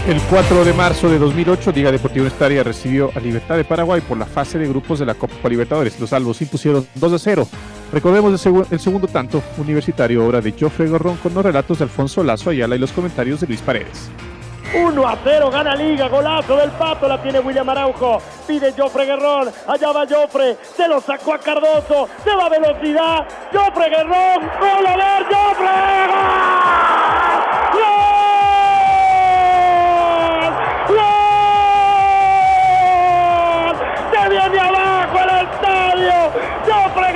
El 0.05 0.21
4 0.29 0.65
de 0.65 0.73
marzo 0.73 1.09
de 1.09 1.17
2008, 1.17 1.71
Liga 1.71 1.89
Deportiva 1.89 2.23
Universitaria 2.23 2.61
recibió 2.61 3.09
a 3.15 3.21
Libertad 3.21 3.55
de 3.55 3.63
Paraguay 3.63 4.01
por 4.01 4.17
la 4.17 4.25
fase 4.25 4.59
de 4.59 4.67
grupos 4.67 4.99
de 4.99 5.05
la 5.05 5.13
Copa 5.13 5.47
Libertadores. 5.47 5.97
Los 5.97 6.11
albos 6.11 6.41
impusieron 6.41 6.85
2 6.95 7.13
a 7.13 7.19
0. 7.19 7.47
Recordemos 7.93 8.45
el, 8.69 8.79
segundo 8.81 9.07
tanto 9.07 9.41
universitario, 9.57 10.25
obra 10.25 10.41
de 10.41 10.53
Joffre 10.59 10.89
Gorrón, 10.89 11.15
con 11.15 11.33
los 11.33 11.41
relatos 11.41 11.77
de 11.77 11.85
Alfonso 11.85 12.21
Lazo 12.21 12.49
Ayala 12.49 12.75
y 12.75 12.79
los 12.79 12.91
comentarios 12.91 13.39
de 13.39 13.47
Luis 13.47 13.61
Paredes. 13.61 14.11
1 14.75 15.07
a 15.07 15.17
0 15.23 15.49
gana 15.49 15.73
Liga, 15.73 16.09
golazo 16.09 16.57
del 16.57 16.71
Pato, 16.71 17.07
la 17.07 17.21
tiene 17.21 17.39
William 17.39 17.69
Araujo, 17.69 18.21
pide 18.45 18.73
Joffre 18.77 19.05
Guerrón, 19.05 19.51
allá 19.67 19.91
va 19.93 20.05
Joffre, 20.05 20.57
se 20.75 20.85
lo 20.85 20.99
sacó 20.99 21.35
a 21.35 21.39
Cardoso, 21.39 22.09
se 22.25 22.35
va 22.35 22.47
a 22.47 22.49
velocidad, 22.49 23.25
Joffre 23.53 23.89
Guerrón, 23.89 24.49
gol 24.59 24.85
a 24.85 24.97
ver, 24.97 25.23
Joffre, 25.29 26.03
¡Gol! 26.07 27.22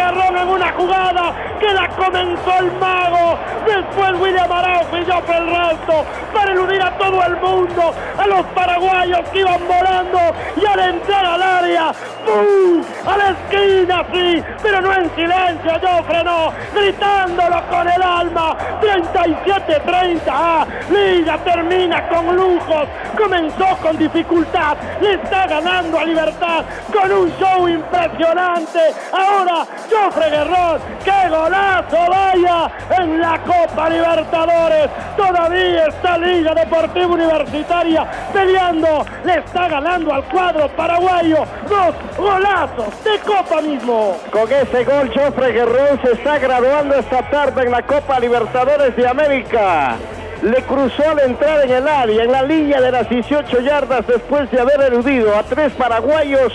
En 0.10 0.50
una 0.50 0.72
jugada 0.72 1.57
que 1.60 1.74
la 1.74 1.88
comenzó 1.90 2.60
el 2.60 2.72
mago. 2.74 3.38
Después 3.66 4.22
William 4.22 4.52
Araujo 4.52 4.98
y 4.98 5.06
yo 5.06 5.18
el 5.28 5.48
resto 5.48 6.06
para 6.34 6.52
eludir 6.52 6.82
a 6.82 6.98
todo 6.98 7.24
el 7.24 7.38
mundo, 7.38 7.94
a 8.18 8.28
los 8.28 8.46
paraguayos 8.48 9.28
que 9.30 9.40
iban 9.40 9.68
volando 9.68 10.20
y 10.56 10.66
al 10.66 10.80
entrar 10.80 11.26
al 11.26 11.42
área, 11.42 11.92
¡pum! 12.26 12.82
A 13.06 13.18
la 13.18 13.30
esquina, 13.32 14.06
sí, 14.14 14.44
pero 14.62 14.82
no 14.82 14.94
en 14.94 15.16
silencio, 15.16 15.72
yo 15.82 16.04
frenó, 16.04 16.54
gritándolo 16.74 17.62
con 17.70 17.88
el 17.90 18.02
alma. 18.02 18.58
37-30, 18.82 20.22
ah, 20.28 20.66
Liga 20.90 21.38
termina 21.40 22.08
con 22.08 22.36
lujos, 22.36 22.88
comenzó 23.18 23.78
con 23.82 23.98
dificultad, 23.98 24.78
le 25.02 25.16
está 25.16 25.48
ganando 25.48 26.00
a 26.00 26.06
Libertad 26.06 26.64
con 26.92 27.12
un 27.12 27.32
show 27.38 27.68
impresionante. 27.68 28.80
Ahora 29.12 29.66
Joffre 29.90 30.30
Guerrón. 30.30 30.80
¡Qué 31.04 31.30
golazo 31.48 31.98
vaya 32.10 32.72
en 33.00 33.22
la 33.22 33.40
Copa 33.44 33.90
Libertadores! 33.90 34.90
Todavía 35.16 35.88
está 35.88 36.18
Liga 36.18 36.54
Deportiva 36.54 37.08
Universitaria 37.08 38.08
peleando. 38.34 39.06
Le 39.24 39.40
está 39.40 39.68
ganando 39.68 40.14
al 40.14 40.24
cuadro 40.26 40.68
paraguayo. 40.70 41.46
Dos 41.68 41.96
golazos 42.18 43.04
de 43.04 43.20
Copa 43.20 43.62
mismo. 43.62 44.18
Con 44.32 44.52
ese 44.52 44.84
gol, 44.84 45.12
Jofre 45.14 45.52
Guerrón 45.52 46.00
se 46.04 46.14
está 46.14 46.38
graduando 46.40 46.96
esta 46.96 47.30
tarde 47.30 47.64
en 47.64 47.72
la 47.72 47.82
Copa 47.84 48.20
Libertadores 48.20 48.96
de 48.96 49.08
América 49.08 49.96
le 50.42 50.62
cruzó 50.62 51.02
al 51.10 51.20
entrar 51.22 51.66
en 51.66 51.72
el 51.72 51.88
área, 51.88 52.24
en 52.24 52.32
la 52.32 52.44
línea 52.44 52.80
de 52.80 52.92
las 52.92 53.10
18 53.10 53.60
yardas 53.60 54.06
después 54.06 54.52
de 54.52 54.60
haber 54.60 54.82
eludido 54.82 55.36
a 55.36 55.42
tres 55.42 55.74
paraguayos 55.74 56.54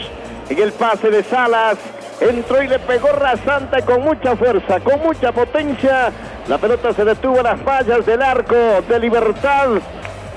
en 0.48 0.58
el 0.62 0.70
pase 0.70 1.10
de 1.10 1.24
Salas. 1.24 1.78
Entró 2.28 2.62
y 2.62 2.68
le 2.68 2.78
pegó 2.78 3.08
rasante 3.08 3.82
con 3.82 4.02
mucha 4.02 4.36
fuerza, 4.36 4.80
con 4.80 5.00
mucha 5.00 5.32
potencia. 5.32 6.12
La 6.48 6.58
pelota 6.58 6.92
se 6.92 7.04
detuvo 7.04 7.38
en 7.38 7.44
las 7.44 7.60
fallas 7.62 8.06
del 8.06 8.22
arco 8.22 8.54
de 8.88 9.00
Libertad. 9.00 9.68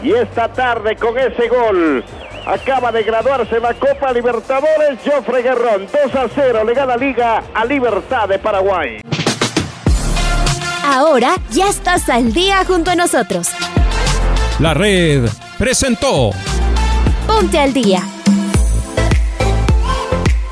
Y 0.02 0.12
esta 0.12 0.48
tarde 0.48 0.96
con 0.96 1.18
ese 1.18 1.48
gol 1.48 2.04
acaba 2.46 2.92
de 2.92 3.04
graduarse 3.04 3.60
la 3.60 3.74
Copa 3.74 4.12
Libertadores. 4.12 5.00
Joffre 5.06 5.42
Guerrón 5.42 5.88
2 5.92 6.16
a 6.16 6.28
0 6.34 6.64
le 6.64 6.74
gana 6.74 6.98
Liga 6.98 7.44
a 7.54 7.66
Libertad 7.66 8.28
de 8.30 8.40
Paraguay. 8.40 9.02
Ahora 10.84 11.36
ya 11.52 11.70
estás 11.70 12.10
al 12.10 12.34
día 12.34 12.64
junto 12.66 12.92
a 12.92 12.96
nosotros. 12.96 13.50
La 14.60 14.74
red 14.74 15.28
presentó 15.58 16.32
Ponte 17.28 17.60
al 17.60 17.74
día. 17.74 18.15